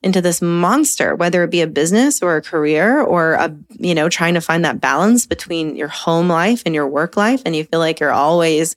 into 0.00 0.20
this 0.20 0.40
monster 0.40 1.16
whether 1.16 1.42
it 1.42 1.50
be 1.50 1.60
a 1.60 1.66
business 1.66 2.22
or 2.22 2.36
a 2.36 2.42
career 2.42 3.00
or 3.00 3.32
a 3.32 3.54
you 3.78 3.94
know 3.94 4.08
trying 4.08 4.34
to 4.34 4.40
find 4.40 4.64
that 4.64 4.80
balance 4.80 5.26
between 5.26 5.74
your 5.74 5.88
home 5.88 6.28
life 6.28 6.62
and 6.64 6.72
your 6.74 6.86
work 6.86 7.16
life 7.16 7.42
and 7.44 7.56
you 7.56 7.64
feel 7.64 7.80
like 7.80 7.98
you're 7.98 8.12
always 8.12 8.76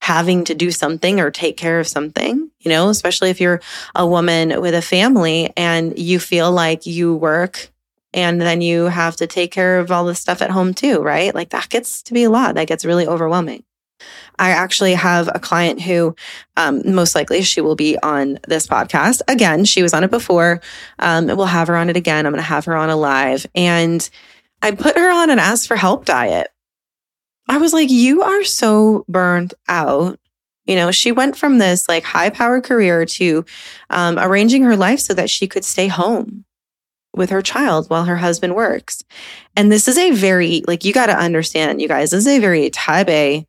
having 0.00 0.44
to 0.44 0.54
do 0.54 0.70
something 0.70 1.20
or 1.20 1.30
take 1.30 1.56
care 1.56 1.80
of 1.80 1.88
something 1.88 2.50
you 2.60 2.70
know 2.70 2.88
especially 2.88 3.30
if 3.30 3.40
you're 3.40 3.60
a 3.94 4.06
woman 4.06 4.60
with 4.60 4.74
a 4.74 4.82
family 4.82 5.52
and 5.56 5.98
you 5.98 6.18
feel 6.18 6.52
like 6.52 6.86
you 6.86 7.14
work 7.14 7.70
and 8.14 8.40
then 8.40 8.60
you 8.60 8.84
have 8.84 9.16
to 9.16 9.26
take 9.26 9.50
care 9.50 9.78
of 9.78 9.90
all 9.90 10.04
the 10.04 10.14
stuff 10.14 10.42
at 10.42 10.50
home 10.50 10.74
too 10.74 11.00
right 11.00 11.34
like 11.34 11.50
that 11.50 11.68
gets 11.68 12.02
to 12.02 12.12
be 12.14 12.24
a 12.24 12.30
lot 12.30 12.54
that 12.54 12.68
gets 12.68 12.84
really 12.84 13.06
overwhelming 13.06 13.64
I 14.38 14.50
actually 14.50 14.94
have 14.94 15.28
a 15.34 15.38
client 15.38 15.80
who, 15.80 16.14
um, 16.56 16.82
most 16.94 17.14
likely, 17.14 17.42
she 17.42 17.60
will 17.60 17.76
be 17.76 17.98
on 18.02 18.38
this 18.46 18.66
podcast 18.66 19.22
again. 19.28 19.64
She 19.64 19.82
was 19.82 19.94
on 19.94 20.04
it 20.04 20.10
before. 20.10 20.60
Um, 20.98 21.26
we'll 21.26 21.46
have 21.46 21.68
her 21.68 21.76
on 21.76 21.88
it 21.88 21.96
again. 21.96 22.26
I'm 22.26 22.32
going 22.32 22.42
to 22.42 22.48
have 22.48 22.66
her 22.66 22.76
on 22.76 22.90
a 22.90 22.96
live, 22.96 23.46
and 23.54 24.08
I 24.62 24.72
put 24.72 24.96
her 24.96 25.10
on 25.10 25.30
an 25.30 25.38
ask 25.38 25.66
for 25.66 25.76
help 25.76 26.04
diet. 26.04 26.48
I 27.48 27.58
was 27.58 27.72
like, 27.72 27.90
"You 27.90 28.22
are 28.22 28.44
so 28.44 29.04
burned 29.08 29.54
out." 29.68 30.18
You 30.66 30.74
know, 30.74 30.90
she 30.90 31.12
went 31.12 31.36
from 31.36 31.58
this 31.58 31.88
like 31.88 32.02
high 32.04 32.30
power 32.30 32.60
career 32.60 33.06
to 33.06 33.44
um, 33.90 34.18
arranging 34.18 34.62
her 34.62 34.76
life 34.76 35.00
so 35.00 35.14
that 35.14 35.30
she 35.30 35.46
could 35.46 35.64
stay 35.64 35.86
home 35.88 36.44
with 37.14 37.30
her 37.30 37.42
child 37.42 37.88
while 37.88 38.04
her 38.04 38.16
husband 38.16 38.54
works. 38.54 39.02
And 39.56 39.72
this 39.72 39.88
is 39.88 39.96
a 39.96 40.10
very, 40.10 40.62
like, 40.68 40.84
you 40.84 40.92
got 40.92 41.06
to 41.06 41.16
understand, 41.16 41.80
you 41.80 41.88
guys, 41.88 42.10
this 42.10 42.26
is 42.26 42.28
a 42.28 42.38
very 42.40 42.68
type 42.70 43.08
A 43.08 43.46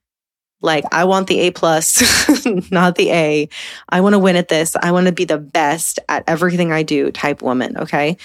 like, 0.61 0.85
I 0.91 1.03
want 1.03 1.27
the 1.27 1.39
A 1.41 1.51
plus, 1.51 2.01
not 2.71 2.95
the 2.95 3.11
A. 3.11 3.49
I 3.89 4.01
want 4.01 4.13
to 4.13 4.19
win 4.19 4.35
at 4.35 4.47
this. 4.47 4.75
I 4.75 4.91
want 4.91 5.05
to 5.05 5.13
be 5.13 5.25
the 5.25 5.37
best 5.37 5.99
at 6.09 6.23
everything 6.27 6.71
I 6.71 6.81
do 6.81 7.11
type 7.11 7.41
woman. 7.43 7.77
Okay. 7.77 8.17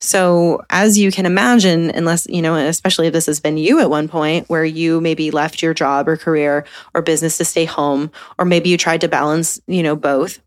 So, 0.00 0.62
as 0.70 0.98
you 0.98 1.10
can 1.10 1.26
imagine, 1.26 1.90
unless, 1.90 2.26
you 2.28 2.42
know, 2.42 2.54
especially 2.54 3.06
if 3.06 3.12
this 3.12 3.26
has 3.26 3.40
been 3.40 3.56
you 3.56 3.80
at 3.80 3.90
one 3.90 4.06
point 4.06 4.48
where 4.48 4.64
you 4.64 5.00
maybe 5.00 5.30
left 5.30 5.62
your 5.62 5.74
job 5.74 6.08
or 6.08 6.16
career 6.16 6.66
or 6.94 7.02
business 7.02 7.38
to 7.38 7.44
stay 7.44 7.64
home, 7.64 8.12
or 8.38 8.44
maybe 8.44 8.68
you 8.68 8.76
tried 8.76 9.00
to 9.00 9.08
balance, 9.08 9.60
you 9.66 9.82
know, 9.82 9.96
both, 9.96 10.40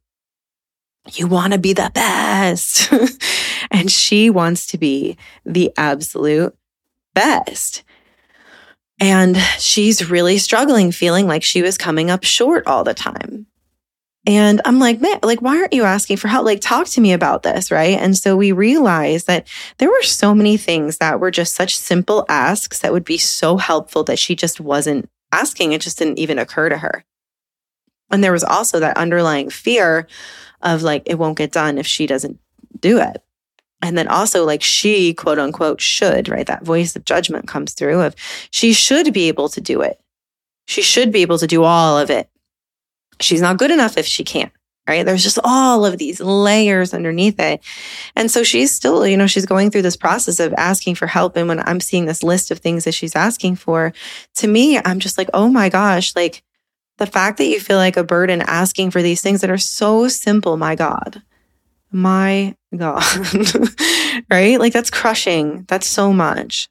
you 1.14 1.28
want 1.28 1.54
to 1.54 1.60
be 1.60 1.74
the 1.74 1.92
best. 1.94 2.94
and 3.72 3.92
she 3.92 4.30
wants 4.30 4.68
to 4.68 4.78
be 4.78 5.18
the 5.44 5.72
absolute 5.76 6.56
best. 7.14 7.84
And 9.02 9.36
she's 9.58 10.12
really 10.12 10.38
struggling, 10.38 10.92
feeling 10.92 11.26
like 11.26 11.44
she 11.44 11.64
was 11.64 11.76
coming 11.76 12.12
up 12.12 12.24
short 12.24 12.68
all 12.68 12.84
the 12.84 12.94
time. 12.94 13.48
And 14.28 14.62
I'm 14.64 14.78
like, 14.78 15.02
man, 15.02 15.18
like, 15.24 15.42
why 15.42 15.58
aren't 15.58 15.74
you 15.74 15.84
asking 15.84 16.18
for 16.18 16.28
help? 16.28 16.46
Like, 16.46 16.62
talk 16.62 16.86
to 16.90 17.02
me 17.02 17.12
about 17.12 17.42
this. 17.42 17.72
Right. 17.72 17.98
And 17.98 18.16
so 18.16 18.38
we 18.38 18.52
realized 18.52 19.26
that 19.26 19.48
there 19.80 19.90
were 19.90 20.04
so 20.04 20.36
many 20.36 20.56
things 20.56 21.00
that 21.00 21.20
were 21.20 21.32
just 21.32 21.56
such 21.56 21.76
simple 21.76 22.28
asks 22.30 22.80
that 22.80 22.94
would 22.94 23.04
be 23.04 23.18
so 23.18 23.58
helpful 23.58 24.04
that 24.04 24.20
she 24.20 24.36
just 24.36 24.62
wasn't 24.62 25.10
asking. 25.32 25.72
It 25.72 25.82
just 25.82 25.98
didn't 25.98 26.20
even 26.20 26.38
occur 26.38 26.70
to 26.70 26.78
her. 26.78 27.04
And 28.12 28.24
there 28.24 28.32
was 28.32 28.44
also 28.44 28.80
that 28.82 28.98
underlying 28.98 29.50
fear 29.50 30.06
of 30.62 30.84
like, 30.84 31.02
it 31.08 31.18
won't 31.18 31.40
get 31.40 31.52
done 31.52 31.80
if 31.80 31.88
she 31.88 32.06
doesn't 32.06 32.40
do 32.80 33.00
it 33.00 33.24
and 33.82 33.98
then 33.98 34.08
also 34.08 34.46
like 34.46 34.62
she 34.62 35.14
quote 35.14 35.40
unquote 35.40 35.82
should 35.82 36.30
right 36.30 36.48
that 36.48 36.64
voice 36.64 36.96
of 36.96 37.06
judgment 37.06 37.48
comes 37.48 37.74
through 37.74 38.02
of 38.02 38.16
she 38.52 38.74
should 38.74 39.14
be 39.14 39.28
able 39.28 39.50
to 39.50 39.62
do 39.62 39.82
it. 39.82 40.00
She 40.68 40.82
should 40.82 41.12
be 41.12 41.22
able 41.22 41.38
to 41.40 41.48
do 41.48 41.64
all 41.64 41.98
of 41.98 42.10
it. 42.10 42.30
She's 43.20 43.42
not 43.42 43.58
good 43.58 43.72
enough 43.72 43.98
if 43.98 44.06
she 44.06 44.24
can't 44.24 44.52
right? 44.88 45.06
There's 45.06 45.24
just 45.24 45.40
all 45.44 45.86
of 45.86 46.00
these 46.00 46.20
layers 46.20 46.94
underneath 46.94 47.40
it. 47.40 47.62
And 48.16 48.32
so 48.32 48.44
she's 48.44 48.74
still 48.74 49.06
you 49.06 49.16
know 49.16 49.28
she's 49.28 49.46
going 49.46 49.72
through 49.72 49.84
this 49.84 49.96
process 49.96 50.40
of 50.40 50.54
asking 50.58 50.96
for 50.96 51.08
help. 51.08 51.38
And 51.38 51.48
when 51.48 51.60
i'm 51.68 51.80
seeing 51.80 52.06
this 52.06 52.24
list 52.24 52.52
of 52.52 52.60
things 52.60 52.84
that 52.84 52.94
she's 52.94 53.16
asking 53.16 53.56
for 53.56 53.94
to 54.36 54.48
me 54.48 54.80
i'm 54.84 55.00
just 55.00 55.18
like 55.18 55.30
oh 55.34 55.50
my 55.50 55.70
gosh 55.70 56.16
like 56.16 56.44
the 56.98 57.06
fact 57.06 57.38
that 57.38 57.46
you 57.46 57.60
feel 57.60 57.78
like 57.78 57.98
a 57.98 58.04
burden 58.04 58.42
asking 58.42 58.92
for 58.92 59.02
these 59.02 59.22
things 59.22 59.42
that 59.42 59.50
are 59.50 59.58
so 59.58 60.08
simple 60.08 60.58
my 60.58 60.76
god 60.76 61.22
my 61.92 62.56
God. 62.76 63.04
right? 64.30 64.60
Like 64.60 64.74
that's 64.74 64.90
crushing. 64.90 65.66
That's 65.68 65.88
so 65.88 66.14
much. 66.14 66.70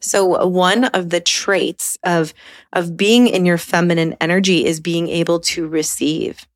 So 0.00 0.46
one 0.46 0.84
of 0.86 1.10
the 1.10 1.20
traits 1.20 1.96
of 2.02 2.34
of 2.72 2.96
being 2.96 3.28
in 3.28 3.46
your 3.46 3.58
feminine 3.58 4.16
energy 4.20 4.64
is 4.64 4.80
being 4.80 5.08
able 5.08 5.40
to 5.40 5.68
receive. 5.68 6.46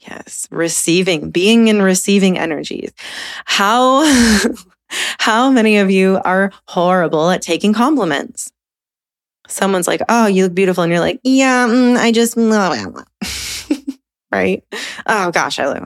Yes, 0.00 0.46
receiving, 0.50 1.30
being 1.30 1.68
in 1.68 1.82
receiving 1.82 2.38
energies. 2.38 2.92
How 3.46 4.04
how 5.18 5.50
many 5.50 5.78
of 5.78 5.90
you 5.90 6.20
are 6.24 6.52
horrible 6.68 7.30
at 7.30 7.42
taking 7.42 7.72
compliments? 7.72 8.52
Someone's 9.48 9.88
like, 9.88 10.02
"Oh, 10.08 10.26
you 10.26 10.44
look 10.44 10.54
beautiful." 10.54 10.84
And 10.84 10.92
you're 10.92 11.00
like, 11.00 11.20
"Yeah, 11.24 11.66
mm, 11.66 11.96
I 11.96 12.12
just 12.12 12.36
right? 14.32 14.62
Oh 15.06 15.30
gosh, 15.32 15.58
I 15.58 15.66
look 15.66 15.82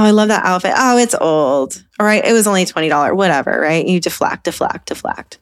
Oh, 0.00 0.04
I 0.04 0.12
love 0.12 0.28
that 0.28 0.46
outfit. 0.46 0.72
Oh, 0.74 0.96
it's 0.96 1.14
old. 1.14 1.84
All 1.98 2.06
right. 2.06 2.24
It 2.24 2.32
was 2.32 2.46
only 2.46 2.64
$20, 2.64 3.14
whatever, 3.14 3.60
right? 3.60 3.86
You 3.86 4.00
deflect, 4.00 4.44
deflect, 4.44 4.86
deflect 4.86 5.38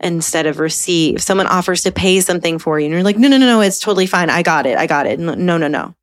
instead 0.00 0.44
of 0.44 0.58
receive. 0.58 1.22
Someone 1.22 1.46
offers 1.46 1.82
to 1.84 1.92
pay 1.92 2.20
something 2.20 2.58
for 2.58 2.78
you 2.78 2.84
and 2.84 2.92
you're 2.92 3.02
like, 3.02 3.16
no, 3.16 3.26
no, 3.28 3.38
no, 3.38 3.46
no, 3.46 3.62
it's 3.62 3.80
totally 3.80 4.04
fine. 4.06 4.28
I 4.28 4.42
got 4.42 4.66
it. 4.66 4.76
I 4.76 4.86
got 4.86 5.06
it. 5.06 5.18
No, 5.18 5.34
no, 5.34 5.66
no. 5.66 5.94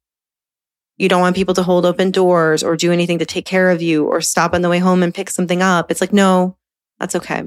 You 0.97 1.07
don't 1.07 1.21
want 1.21 1.35
people 1.35 1.53
to 1.53 1.61
hold 1.61 1.85
open 1.85 2.09
doors 2.09 2.63
or 2.63 2.75
do 2.75 2.91
anything 2.91 3.19
to 3.19 3.27
take 3.27 3.45
care 3.45 3.69
of 3.69 3.83
you 3.83 4.05
or 4.05 4.21
stop 4.21 4.55
on 4.55 4.63
the 4.63 4.69
way 4.69 4.79
home 4.79 5.03
and 5.03 5.13
pick 5.13 5.29
something 5.29 5.61
up. 5.61 5.91
It's 5.91 6.01
like, 6.01 6.13
no, 6.13 6.57
that's 6.99 7.15
okay. 7.17 7.43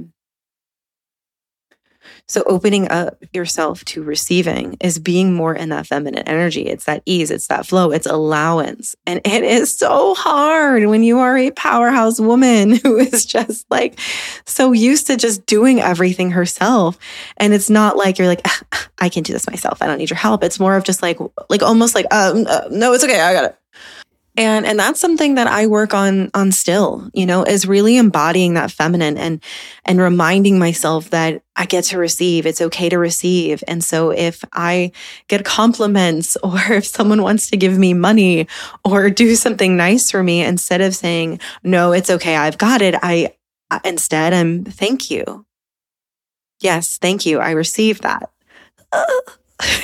So 2.28 2.42
opening 2.46 2.90
up 2.90 3.22
yourself 3.32 3.84
to 3.86 4.02
receiving 4.02 4.76
is 4.80 4.98
being 4.98 5.34
more 5.34 5.54
in 5.54 5.68
that 5.68 5.86
feminine 5.86 6.26
energy. 6.26 6.62
It's 6.62 6.84
that 6.84 7.02
ease, 7.06 7.30
it's 7.30 7.46
that 7.46 7.66
flow, 7.66 7.92
it's 7.92 8.06
allowance. 8.06 8.96
And 9.06 9.20
it 9.24 9.44
is 9.44 9.76
so 9.76 10.14
hard 10.14 10.86
when 10.86 11.02
you 11.02 11.20
are 11.20 11.36
a 11.38 11.50
powerhouse 11.52 12.20
woman 12.20 12.76
who 12.82 12.96
is 12.98 13.24
just 13.24 13.70
like 13.70 13.98
so 14.44 14.72
used 14.72 15.06
to 15.06 15.16
just 15.16 15.46
doing 15.46 15.80
everything 15.80 16.32
herself. 16.32 16.98
And 17.36 17.54
it's 17.54 17.70
not 17.70 17.96
like 17.96 18.18
you're 18.18 18.28
like, 18.28 18.42
ah, 18.44 18.88
I 18.98 19.08
can 19.08 19.22
do 19.22 19.32
this 19.32 19.48
myself. 19.48 19.80
I 19.80 19.86
don't 19.86 19.98
need 19.98 20.10
your 20.10 20.18
help. 20.18 20.42
It's 20.42 20.58
more 20.58 20.76
of 20.76 20.84
just 20.84 21.02
like, 21.02 21.18
like 21.48 21.62
almost 21.62 21.94
like, 21.94 22.12
um, 22.12 22.46
uh, 22.48 22.62
no, 22.70 22.92
it's 22.92 23.04
okay. 23.04 23.20
I 23.20 23.32
got 23.32 23.44
it 23.44 23.58
and 24.36 24.66
and 24.66 24.78
that's 24.78 25.00
something 25.00 25.34
that 25.34 25.46
i 25.46 25.66
work 25.66 25.94
on 25.94 26.30
on 26.34 26.52
still 26.52 27.10
you 27.14 27.26
know 27.26 27.42
is 27.44 27.66
really 27.66 27.96
embodying 27.96 28.54
that 28.54 28.70
feminine 28.70 29.16
and 29.16 29.42
and 29.84 30.00
reminding 30.00 30.58
myself 30.58 31.10
that 31.10 31.42
i 31.56 31.64
get 31.64 31.84
to 31.84 31.98
receive 31.98 32.46
it's 32.46 32.60
okay 32.60 32.88
to 32.88 32.98
receive 32.98 33.62
and 33.66 33.82
so 33.82 34.10
if 34.10 34.44
i 34.52 34.90
get 35.28 35.44
compliments 35.44 36.36
or 36.42 36.58
if 36.72 36.86
someone 36.86 37.22
wants 37.22 37.50
to 37.50 37.56
give 37.56 37.78
me 37.78 37.94
money 37.94 38.46
or 38.84 39.10
do 39.10 39.34
something 39.34 39.76
nice 39.76 40.10
for 40.10 40.22
me 40.22 40.42
instead 40.42 40.80
of 40.80 40.94
saying 40.94 41.38
no 41.62 41.92
it's 41.92 42.10
okay 42.10 42.36
i've 42.36 42.58
got 42.58 42.82
it 42.82 42.94
i 43.02 43.32
instead 43.84 44.32
i'm 44.32 44.64
thank 44.64 45.10
you 45.10 45.46
Yes, 46.60 46.98
thank 46.98 47.26
you. 47.26 47.38
I 47.38 47.50
received 47.50 48.02
that. 48.02 48.30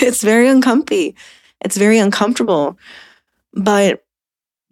it's 0.01 0.23
very 0.23 0.49
uncomfy. 0.49 1.15
It's 1.61 1.77
very 1.77 1.99
uncomfortable, 1.99 2.79
but 3.53 4.05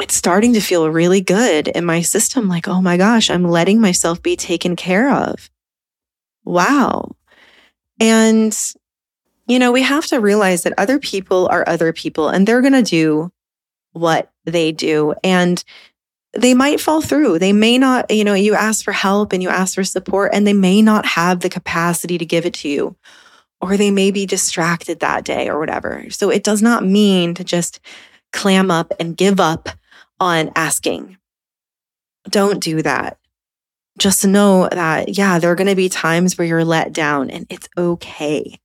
it's 0.00 0.14
starting 0.14 0.54
to 0.54 0.60
feel 0.60 0.90
really 0.90 1.20
good 1.20 1.68
in 1.68 1.84
my 1.84 2.02
system. 2.02 2.48
Like, 2.48 2.68
oh 2.68 2.80
my 2.80 2.96
gosh, 2.96 3.30
I'm 3.30 3.44
letting 3.44 3.80
myself 3.80 4.22
be 4.22 4.36
taken 4.36 4.76
care 4.76 5.12
of. 5.12 5.50
Wow. 6.44 7.16
And, 7.98 8.56
you 9.46 9.58
know, 9.58 9.72
we 9.72 9.82
have 9.82 10.06
to 10.06 10.20
realize 10.20 10.62
that 10.62 10.74
other 10.78 10.98
people 10.98 11.48
are 11.50 11.68
other 11.68 11.92
people 11.92 12.28
and 12.28 12.46
they're 12.46 12.62
going 12.62 12.72
to 12.72 12.82
do 12.82 13.30
what 13.92 14.30
they 14.44 14.72
do. 14.72 15.14
And 15.22 15.62
they 16.32 16.54
might 16.54 16.80
fall 16.80 17.02
through. 17.02 17.40
They 17.40 17.52
may 17.52 17.76
not, 17.76 18.10
you 18.10 18.24
know, 18.24 18.34
you 18.34 18.54
ask 18.54 18.84
for 18.84 18.92
help 18.92 19.32
and 19.32 19.42
you 19.42 19.48
ask 19.48 19.74
for 19.74 19.82
support, 19.82 20.30
and 20.32 20.46
they 20.46 20.52
may 20.52 20.80
not 20.80 21.04
have 21.04 21.40
the 21.40 21.48
capacity 21.48 22.18
to 22.18 22.24
give 22.24 22.46
it 22.46 22.54
to 22.54 22.68
you, 22.68 22.94
or 23.60 23.76
they 23.76 23.90
may 23.90 24.12
be 24.12 24.26
distracted 24.26 25.00
that 25.00 25.24
day 25.24 25.48
or 25.48 25.58
whatever. 25.58 26.08
So 26.10 26.30
it 26.30 26.44
does 26.44 26.62
not 26.62 26.86
mean 26.86 27.34
to 27.34 27.42
just 27.42 27.80
clam 28.32 28.70
up 28.70 28.92
and 29.00 29.16
give 29.16 29.40
up 29.40 29.70
on 30.20 30.52
asking. 30.54 31.16
Don't 32.28 32.62
do 32.62 32.82
that. 32.82 33.18
Just 33.98 34.24
know 34.26 34.68
that, 34.70 35.16
yeah, 35.16 35.38
there 35.38 35.50
are 35.50 35.56
going 35.56 35.66
to 35.66 35.74
be 35.74 35.88
times 35.88 36.38
where 36.38 36.46
you're 36.46 36.64
let 36.64 36.92
down 36.92 37.30
and 37.30 37.46
it's 37.50 37.68
okay 37.76 38.60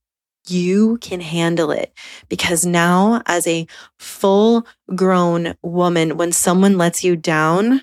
you 0.50 0.98
can 0.98 1.20
handle 1.20 1.72
it 1.72 1.94
because 2.30 2.65
now 2.65 3.22
as 3.26 3.48
a 3.48 3.68
full 3.98 4.65
grown 4.96 5.56
woman, 5.62 6.18
when 6.18 6.32
someone 6.32 6.78
lets 6.78 7.04
you 7.04 7.15
down, 7.15 7.82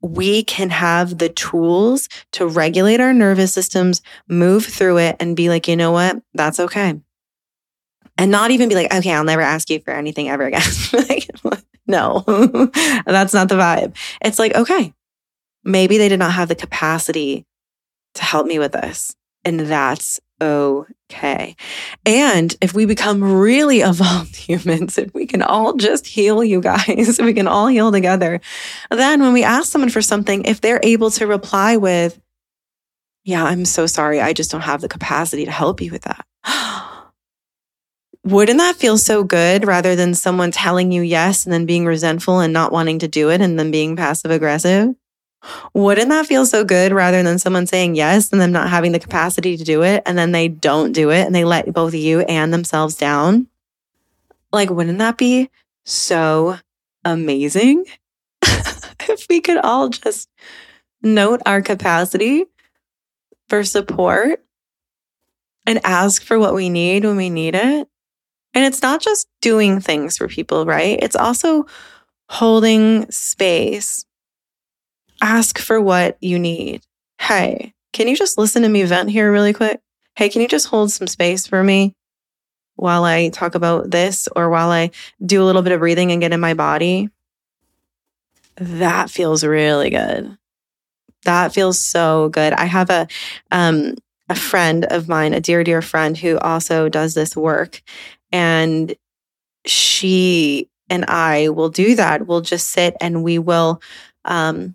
we 0.00 0.44
can 0.44 0.70
have 0.70 1.18
the 1.18 1.28
tools 1.28 2.08
to 2.32 2.46
regulate 2.46 3.00
our 3.00 3.12
nervous 3.12 3.52
systems, 3.52 4.02
move 4.28 4.64
through 4.64 4.98
it 4.98 5.16
and 5.20 5.36
be 5.36 5.48
like, 5.48 5.68
you 5.68 5.76
know 5.76 5.92
what? 5.92 6.20
That's 6.34 6.60
okay. 6.60 7.00
And 8.18 8.30
not 8.30 8.50
even 8.50 8.68
be 8.68 8.74
like, 8.74 8.92
okay, 8.94 9.12
I'll 9.12 9.24
never 9.24 9.42
ask 9.42 9.68
you 9.68 9.80
for 9.80 9.92
anything 9.92 10.28
ever 10.28 10.44
again. 10.44 10.62
like, 11.08 11.28
no, 11.86 12.20
that's 13.06 13.34
not 13.34 13.48
the 13.48 13.54
vibe. 13.54 13.96
It's 14.20 14.38
like, 14.38 14.54
okay, 14.54 14.92
maybe 15.64 15.98
they 15.98 16.08
did 16.08 16.18
not 16.18 16.32
have 16.32 16.48
the 16.48 16.54
capacity 16.54 17.44
to 18.14 18.24
help 18.24 18.46
me 18.46 18.58
with 18.58 18.72
this. 18.72 19.14
And 19.44 19.60
that's 19.60 20.18
okay. 20.40 21.54
And 22.04 22.54
if 22.60 22.74
we 22.74 22.84
become 22.84 23.22
really 23.22 23.80
evolved 23.82 24.36
humans, 24.36 24.98
if 24.98 25.12
we 25.14 25.26
can 25.26 25.42
all 25.42 25.74
just 25.74 26.06
heal, 26.06 26.42
you 26.42 26.60
guys, 26.60 27.18
we 27.22 27.34
can 27.34 27.46
all 27.46 27.68
heal 27.68 27.92
together, 27.92 28.40
then 28.90 29.20
when 29.20 29.32
we 29.32 29.44
ask 29.44 29.70
someone 29.70 29.90
for 29.90 30.02
something, 30.02 30.44
if 30.44 30.60
they're 30.60 30.80
able 30.82 31.10
to 31.12 31.26
reply 31.26 31.76
with, 31.76 32.20
yeah, 33.24 33.44
I'm 33.44 33.64
so 33.64 33.86
sorry. 33.86 34.20
I 34.20 34.32
just 34.32 34.52
don't 34.52 34.60
have 34.60 34.80
the 34.80 34.88
capacity 34.88 35.44
to 35.44 35.50
help 35.50 35.80
you 35.80 35.90
with 35.90 36.02
that. 36.02 36.24
Wouldn't 38.26 38.58
that 38.58 38.74
feel 38.74 38.98
so 38.98 39.22
good 39.22 39.64
rather 39.64 39.94
than 39.94 40.12
someone 40.12 40.50
telling 40.50 40.90
you 40.90 41.00
yes 41.00 41.44
and 41.44 41.52
then 41.52 41.64
being 41.64 41.86
resentful 41.86 42.40
and 42.40 42.52
not 42.52 42.72
wanting 42.72 42.98
to 42.98 43.06
do 43.06 43.30
it 43.30 43.40
and 43.40 43.56
then 43.56 43.70
being 43.70 43.94
passive 43.94 44.32
aggressive? 44.32 44.96
Wouldn't 45.74 46.08
that 46.08 46.26
feel 46.26 46.44
so 46.44 46.64
good 46.64 46.90
rather 46.90 47.22
than 47.22 47.38
someone 47.38 47.68
saying 47.68 47.94
yes 47.94 48.32
and 48.32 48.40
them 48.40 48.50
not 48.50 48.68
having 48.68 48.90
the 48.90 48.98
capacity 48.98 49.56
to 49.56 49.62
do 49.62 49.84
it 49.84 50.02
and 50.06 50.18
then 50.18 50.32
they 50.32 50.48
don't 50.48 50.90
do 50.90 51.10
it 51.10 51.24
and 51.24 51.32
they 51.32 51.44
let 51.44 51.72
both 51.72 51.94
you 51.94 52.22
and 52.22 52.52
themselves 52.52 52.96
down? 52.96 53.46
Like, 54.52 54.70
wouldn't 54.70 54.98
that 54.98 55.18
be 55.18 55.48
so 55.84 56.58
amazing? 57.04 57.84
if 58.42 59.26
we 59.30 59.40
could 59.40 59.58
all 59.58 59.88
just 59.88 60.28
note 61.00 61.42
our 61.46 61.62
capacity 61.62 62.46
for 63.48 63.62
support 63.62 64.42
and 65.64 65.80
ask 65.84 66.24
for 66.24 66.40
what 66.40 66.54
we 66.54 66.68
need 66.68 67.04
when 67.04 67.16
we 67.16 67.30
need 67.30 67.54
it. 67.54 67.88
And 68.56 68.64
it's 68.64 68.80
not 68.80 69.02
just 69.02 69.28
doing 69.42 69.80
things 69.80 70.16
for 70.16 70.28
people, 70.28 70.64
right? 70.64 70.98
It's 71.02 71.14
also 71.14 71.66
holding 72.30 73.08
space 73.10 74.06
ask 75.20 75.58
for 75.58 75.78
what 75.78 76.16
you 76.22 76.38
need. 76.38 76.80
Hey, 77.20 77.74
can 77.92 78.08
you 78.08 78.16
just 78.16 78.38
listen 78.38 78.62
to 78.62 78.68
me 78.70 78.82
vent 78.84 79.10
here 79.10 79.30
really 79.30 79.52
quick? 79.52 79.80
Hey, 80.14 80.30
can 80.30 80.40
you 80.40 80.48
just 80.48 80.68
hold 80.68 80.90
some 80.90 81.06
space 81.06 81.46
for 81.46 81.62
me 81.62 81.92
while 82.76 83.04
I 83.04 83.28
talk 83.28 83.54
about 83.54 83.90
this 83.90 84.26
or 84.34 84.48
while 84.48 84.70
I 84.70 84.90
do 85.24 85.42
a 85.42 85.44
little 85.44 85.60
bit 85.60 85.72
of 85.72 85.80
breathing 85.80 86.10
and 86.10 86.22
get 86.22 86.32
in 86.32 86.40
my 86.40 86.54
body? 86.54 87.10
That 88.56 89.10
feels 89.10 89.44
really 89.44 89.90
good. 89.90 90.34
That 91.24 91.52
feels 91.52 91.78
so 91.78 92.30
good. 92.30 92.54
I 92.54 92.64
have 92.64 92.88
a 92.88 93.06
um 93.50 93.96
a 94.30 94.34
friend 94.34 94.86
of 94.86 95.08
mine, 95.08 95.34
a 95.34 95.40
dear 95.40 95.62
dear 95.62 95.82
friend 95.82 96.16
who 96.16 96.38
also 96.38 96.88
does 96.88 97.12
this 97.12 97.36
work 97.36 97.82
and 98.36 98.94
she 99.64 100.68
and 100.90 101.06
I 101.06 101.48
will 101.48 101.70
do 101.70 101.94
that. 101.94 102.26
We'll 102.26 102.42
just 102.42 102.68
sit 102.68 102.94
and 103.00 103.24
we 103.24 103.38
will 103.38 103.80
um 104.26 104.74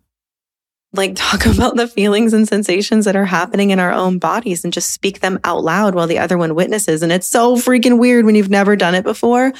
like 0.93 1.13
talk 1.15 1.45
about 1.45 1.75
the 1.75 1.87
feelings 1.87 2.33
and 2.33 2.47
sensations 2.47 3.05
that 3.05 3.15
are 3.15 3.25
happening 3.25 3.69
in 3.69 3.79
our 3.79 3.93
own 3.93 4.17
bodies 4.17 4.63
and 4.63 4.73
just 4.73 4.89
speak 4.91 5.19
them 5.19 5.39
out 5.43 5.63
loud 5.63 5.93
while 5.93 6.07
the 6.07 6.17
other 6.17 6.39
one 6.39 6.55
witnesses. 6.55 7.03
And 7.03 7.11
it's 7.11 7.27
so 7.27 7.55
freaking 7.55 7.99
weird 7.99 8.25
when 8.25 8.33
you've 8.33 8.49
never 8.49 8.75
done 8.75 8.95
it 8.95 9.03
before. 9.03 9.53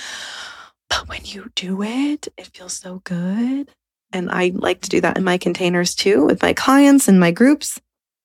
But 0.90 1.08
when 1.08 1.22
you 1.24 1.52
do 1.56 1.84
it, 1.84 2.28
it 2.38 2.48
feels 2.48 2.74
so 2.74 3.02
good. 3.04 3.70
And 4.12 4.32
I 4.32 4.52
like 4.56 4.82
to 4.82 4.90
do 4.90 5.00
that 5.02 5.18
in 5.18 5.24
my 5.24 5.38
containers 5.38 5.94
too 5.94 6.26
with 6.26 6.42
my 6.42 6.54
clients 6.54 7.08
and 7.08 7.20
my 7.20 7.32
groups. 7.32 7.80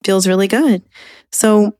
Feels 0.05 0.27
really 0.27 0.49
good. 0.49 0.83
So 1.33 1.77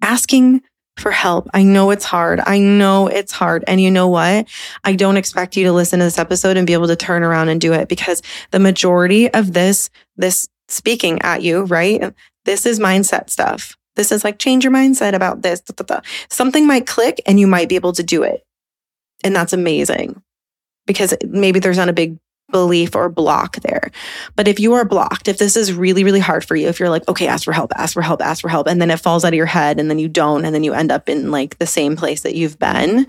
asking 0.00 0.62
for 0.96 1.10
help. 1.10 1.48
I 1.52 1.62
know 1.62 1.90
it's 1.90 2.04
hard. 2.04 2.40
I 2.46 2.58
know 2.58 3.08
it's 3.08 3.32
hard. 3.32 3.64
And 3.66 3.80
you 3.80 3.90
know 3.90 4.08
what? 4.08 4.48
I 4.84 4.94
don't 4.94 5.16
expect 5.16 5.56
you 5.56 5.64
to 5.64 5.72
listen 5.72 5.98
to 5.98 6.04
this 6.04 6.18
episode 6.18 6.56
and 6.56 6.66
be 6.66 6.72
able 6.72 6.86
to 6.86 6.96
turn 6.96 7.22
around 7.22 7.48
and 7.48 7.60
do 7.60 7.72
it 7.72 7.88
because 7.88 8.22
the 8.52 8.60
majority 8.60 9.32
of 9.32 9.52
this, 9.52 9.90
this 10.16 10.48
speaking 10.68 11.20
at 11.22 11.42
you, 11.42 11.62
right? 11.64 12.14
This 12.44 12.66
is 12.66 12.78
mindset 12.78 13.30
stuff. 13.30 13.76
This 13.96 14.12
is 14.12 14.24
like 14.24 14.38
change 14.38 14.64
your 14.64 14.72
mindset 14.72 15.14
about 15.14 15.42
this. 15.42 15.60
Da, 15.60 15.74
da, 15.76 15.96
da. 15.96 16.00
Something 16.28 16.66
might 16.66 16.86
click 16.86 17.20
and 17.26 17.38
you 17.38 17.46
might 17.46 17.68
be 17.68 17.76
able 17.76 17.92
to 17.92 18.02
do 18.02 18.22
it. 18.22 18.44
And 19.22 19.34
that's 19.34 19.52
amazing 19.52 20.22
because 20.86 21.14
maybe 21.26 21.60
there's 21.60 21.78
not 21.78 21.88
a 21.88 21.94
big 21.94 22.18
belief 22.50 22.94
or 22.94 23.08
block 23.08 23.56
there. 23.60 23.90
But 24.36 24.48
if 24.48 24.60
you 24.60 24.74
are 24.74 24.84
blocked, 24.84 25.28
if 25.28 25.38
this 25.38 25.56
is 25.56 25.72
really, 25.72 26.04
really 26.04 26.20
hard 26.20 26.44
for 26.44 26.56
you, 26.56 26.68
if 26.68 26.78
you're 26.78 26.90
like, 26.90 27.08
okay, 27.08 27.26
ask 27.26 27.44
for 27.44 27.52
help, 27.52 27.72
ask 27.76 27.94
for 27.94 28.02
help, 28.02 28.22
ask 28.22 28.40
for 28.42 28.48
help, 28.48 28.66
and 28.66 28.80
then 28.80 28.90
it 28.90 29.00
falls 29.00 29.24
out 29.24 29.32
of 29.32 29.34
your 29.34 29.46
head 29.46 29.80
and 29.80 29.90
then 29.90 29.98
you 29.98 30.08
don't, 30.08 30.44
and 30.44 30.54
then 30.54 30.64
you 30.64 30.72
end 30.72 30.92
up 30.92 31.08
in 31.08 31.30
like 31.30 31.58
the 31.58 31.66
same 31.66 31.96
place 31.96 32.22
that 32.22 32.34
you've 32.34 32.58
been, 32.58 33.06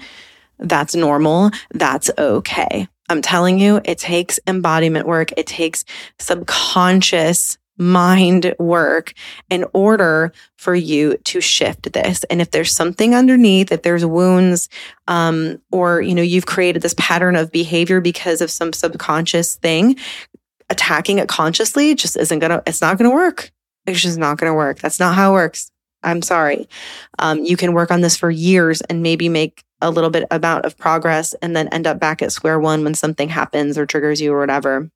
that's 0.59 0.95
normal. 0.95 1.51
That's 1.73 2.09
okay. 2.17 2.87
I'm 3.09 3.21
telling 3.21 3.59
you, 3.59 3.81
it 3.85 3.97
takes 3.97 4.39
embodiment 4.47 5.05
work. 5.05 5.31
It 5.37 5.47
takes 5.47 5.85
subconscious 6.17 7.57
mind 7.77 8.55
work 8.59 9.13
in 9.49 9.65
order 9.73 10.31
for 10.57 10.75
you 10.75 11.17
to 11.25 11.41
shift 11.41 11.93
this. 11.93 12.23
And 12.25 12.41
if 12.41 12.51
there's 12.51 12.71
something 12.71 13.13
underneath, 13.13 13.71
if 13.71 13.81
there's 13.81 14.05
wounds, 14.05 14.69
um, 15.07 15.61
or 15.71 16.01
you 16.01 16.15
know, 16.15 16.21
you've 16.21 16.45
created 16.45 16.81
this 16.81 16.95
pattern 16.97 17.35
of 17.35 17.51
behavior 17.51 18.01
because 18.01 18.41
of 18.41 18.51
some 18.51 18.73
subconscious 18.73 19.55
thing, 19.55 19.97
attacking 20.69 21.19
it 21.19 21.27
consciously 21.27 21.95
just 21.95 22.17
isn't 22.17 22.39
gonna, 22.39 22.63
it's 22.65 22.81
not 22.81 22.97
gonna 22.97 23.13
work. 23.13 23.51
It's 23.85 24.01
just 24.01 24.17
not 24.17 24.37
gonna 24.37 24.55
work. 24.55 24.79
That's 24.79 24.99
not 24.99 25.15
how 25.15 25.31
it 25.31 25.33
works. 25.33 25.71
I'm 26.03 26.21
sorry. 26.21 26.69
Um, 27.19 27.43
you 27.43 27.57
can 27.57 27.73
work 27.73 27.91
on 27.91 28.01
this 28.01 28.15
for 28.15 28.29
years 28.29 28.81
and 28.81 29.01
maybe 29.01 29.27
make 29.27 29.63
a 29.81 29.89
little 29.89 30.09
bit 30.09 30.25
amount 30.31 30.65
of 30.65 30.77
progress 30.77 31.33
and 31.41 31.55
then 31.55 31.67
end 31.69 31.87
up 31.87 31.99
back 31.99 32.21
at 32.21 32.31
square 32.31 32.59
one 32.59 32.83
when 32.83 32.93
something 32.93 33.27
happens 33.27 33.77
or 33.77 33.85
triggers 33.85 34.21
you 34.21 34.33
or 34.33 34.39
whatever 34.39 34.89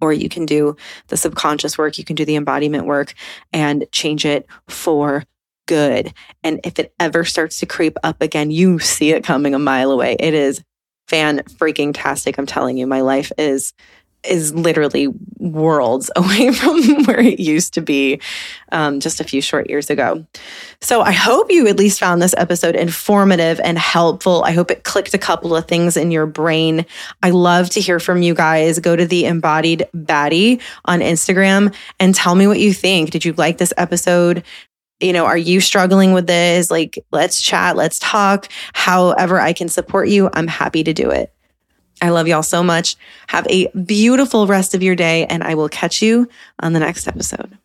or 0.00 0.12
you 0.12 0.28
can 0.28 0.46
do 0.46 0.76
the 1.08 1.16
subconscious 1.16 1.78
work, 1.78 1.98
you 1.98 2.04
can 2.04 2.16
do 2.16 2.24
the 2.24 2.36
embodiment 2.36 2.86
work 2.86 3.14
and 3.52 3.86
change 3.92 4.24
it 4.24 4.46
for 4.68 5.24
good. 5.66 6.12
And 6.42 6.60
if 6.64 6.78
it 6.78 6.92
ever 6.98 7.24
starts 7.24 7.60
to 7.60 7.66
creep 7.66 7.96
up 8.02 8.22
again, 8.22 8.50
you 8.50 8.78
see 8.78 9.12
it 9.12 9.24
coming 9.24 9.54
a 9.54 9.58
mile 9.58 9.90
away. 9.90 10.16
It 10.18 10.34
is 10.34 10.62
fan 11.08 11.38
freaking 11.40 11.92
tastic. 11.94 12.38
I'm 12.38 12.46
telling 12.46 12.76
you, 12.76 12.86
my 12.86 13.00
life 13.00 13.32
is 13.38 13.72
is 14.24 14.54
literally 14.54 15.08
worlds 15.38 16.10
away 16.16 16.52
from 16.52 17.04
where 17.04 17.20
it 17.20 17.40
used 17.40 17.74
to 17.74 17.80
be 17.80 18.20
um, 18.72 19.00
just 19.00 19.20
a 19.20 19.24
few 19.24 19.40
short 19.40 19.68
years 19.68 19.90
ago. 19.90 20.26
So 20.80 21.00
I 21.00 21.12
hope 21.12 21.50
you 21.50 21.66
at 21.66 21.78
least 21.78 22.00
found 22.00 22.20
this 22.20 22.34
episode 22.36 22.76
informative 22.76 23.60
and 23.62 23.78
helpful. 23.78 24.42
I 24.44 24.52
hope 24.52 24.70
it 24.70 24.84
clicked 24.84 25.14
a 25.14 25.18
couple 25.18 25.56
of 25.56 25.66
things 25.66 25.96
in 25.96 26.10
your 26.10 26.26
brain. 26.26 26.84
I 27.22 27.30
love 27.30 27.70
to 27.70 27.80
hear 27.80 28.00
from 28.00 28.22
you 28.22 28.34
guys. 28.34 28.78
Go 28.78 28.96
to 28.96 29.06
the 29.06 29.24
embodied 29.24 29.86
baddie 29.94 30.60
on 30.84 31.00
Instagram 31.00 31.74
and 31.98 32.14
tell 32.14 32.34
me 32.34 32.46
what 32.46 32.60
you 32.60 32.72
think. 32.72 33.10
Did 33.10 33.24
you 33.24 33.32
like 33.34 33.58
this 33.58 33.72
episode? 33.76 34.44
you 35.00 35.12
know, 35.12 35.26
are 35.26 35.38
you 35.38 35.60
struggling 35.60 36.12
with 36.12 36.26
this? 36.26 36.72
Like, 36.72 36.98
let's 37.12 37.40
chat, 37.40 37.76
let's 37.76 37.98
talk. 38.00 38.48
However, 38.72 39.38
I 39.38 39.52
can 39.52 39.68
support 39.68 40.08
you, 40.08 40.28
I'm 40.32 40.48
happy 40.48 40.82
to 40.82 40.92
do 40.92 41.10
it. 41.10 41.32
I 42.00 42.10
love 42.10 42.28
y'all 42.28 42.42
so 42.42 42.62
much. 42.62 42.96
Have 43.28 43.46
a 43.48 43.68
beautiful 43.68 44.46
rest 44.46 44.74
of 44.74 44.82
your 44.82 44.94
day, 44.94 45.26
and 45.26 45.42
I 45.42 45.54
will 45.54 45.68
catch 45.68 46.02
you 46.02 46.28
on 46.60 46.72
the 46.72 46.80
next 46.80 47.08
episode. 47.08 47.56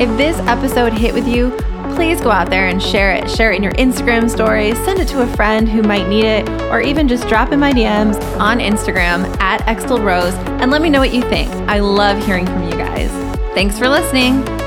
If 0.00 0.08
this 0.16 0.38
episode 0.48 0.94
hit 0.94 1.12
with 1.12 1.28
you, 1.28 1.50
please 1.94 2.22
go 2.22 2.30
out 2.30 2.48
there 2.48 2.68
and 2.68 2.82
share 2.82 3.12
it. 3.12 3.28
Share 3.30 3.52
it 3.52 3.56
in 3.56 3.62
your 3.62 3.72
Instagram 3.72 4.30
stories, 4.30 4.74
send 4.84 4.98
it 4.98 5.08
to 5.08 5.20
a 5.20 5.26
friend 5.36 5.68
who 5.68 5.82
might 5.82 6.08
need 6.08 6.24
it, 6.24 6.48
or 6.72 6.80
even 6.80 7.06
just 7.06 7.28
drop 7.28 7.52
in 7.52 7.60
my 7.60 7.72
DMs 7.72 8.16
on 8.38 8.60
Instagram 8.60 9.38
at 9.40 9.60
Chrystal 9.66 10.02
Rose 10.02 10.32
and 10.62 10.70
let 10.70 10.80
me 10.80 10.88
know 10.88 11.00
what 11.00 11.12
you 11.12 11.20
think. 11.28 11.50
I 11.68 11.80
love 11.80 12.24
hearing 12.24 12.46
from 12.46 12.62
you 12.64 12.72
guys. 12.72 13.10
Thanks 13.52 13.78
for 13.78 13.90
listening. 13.90 14.59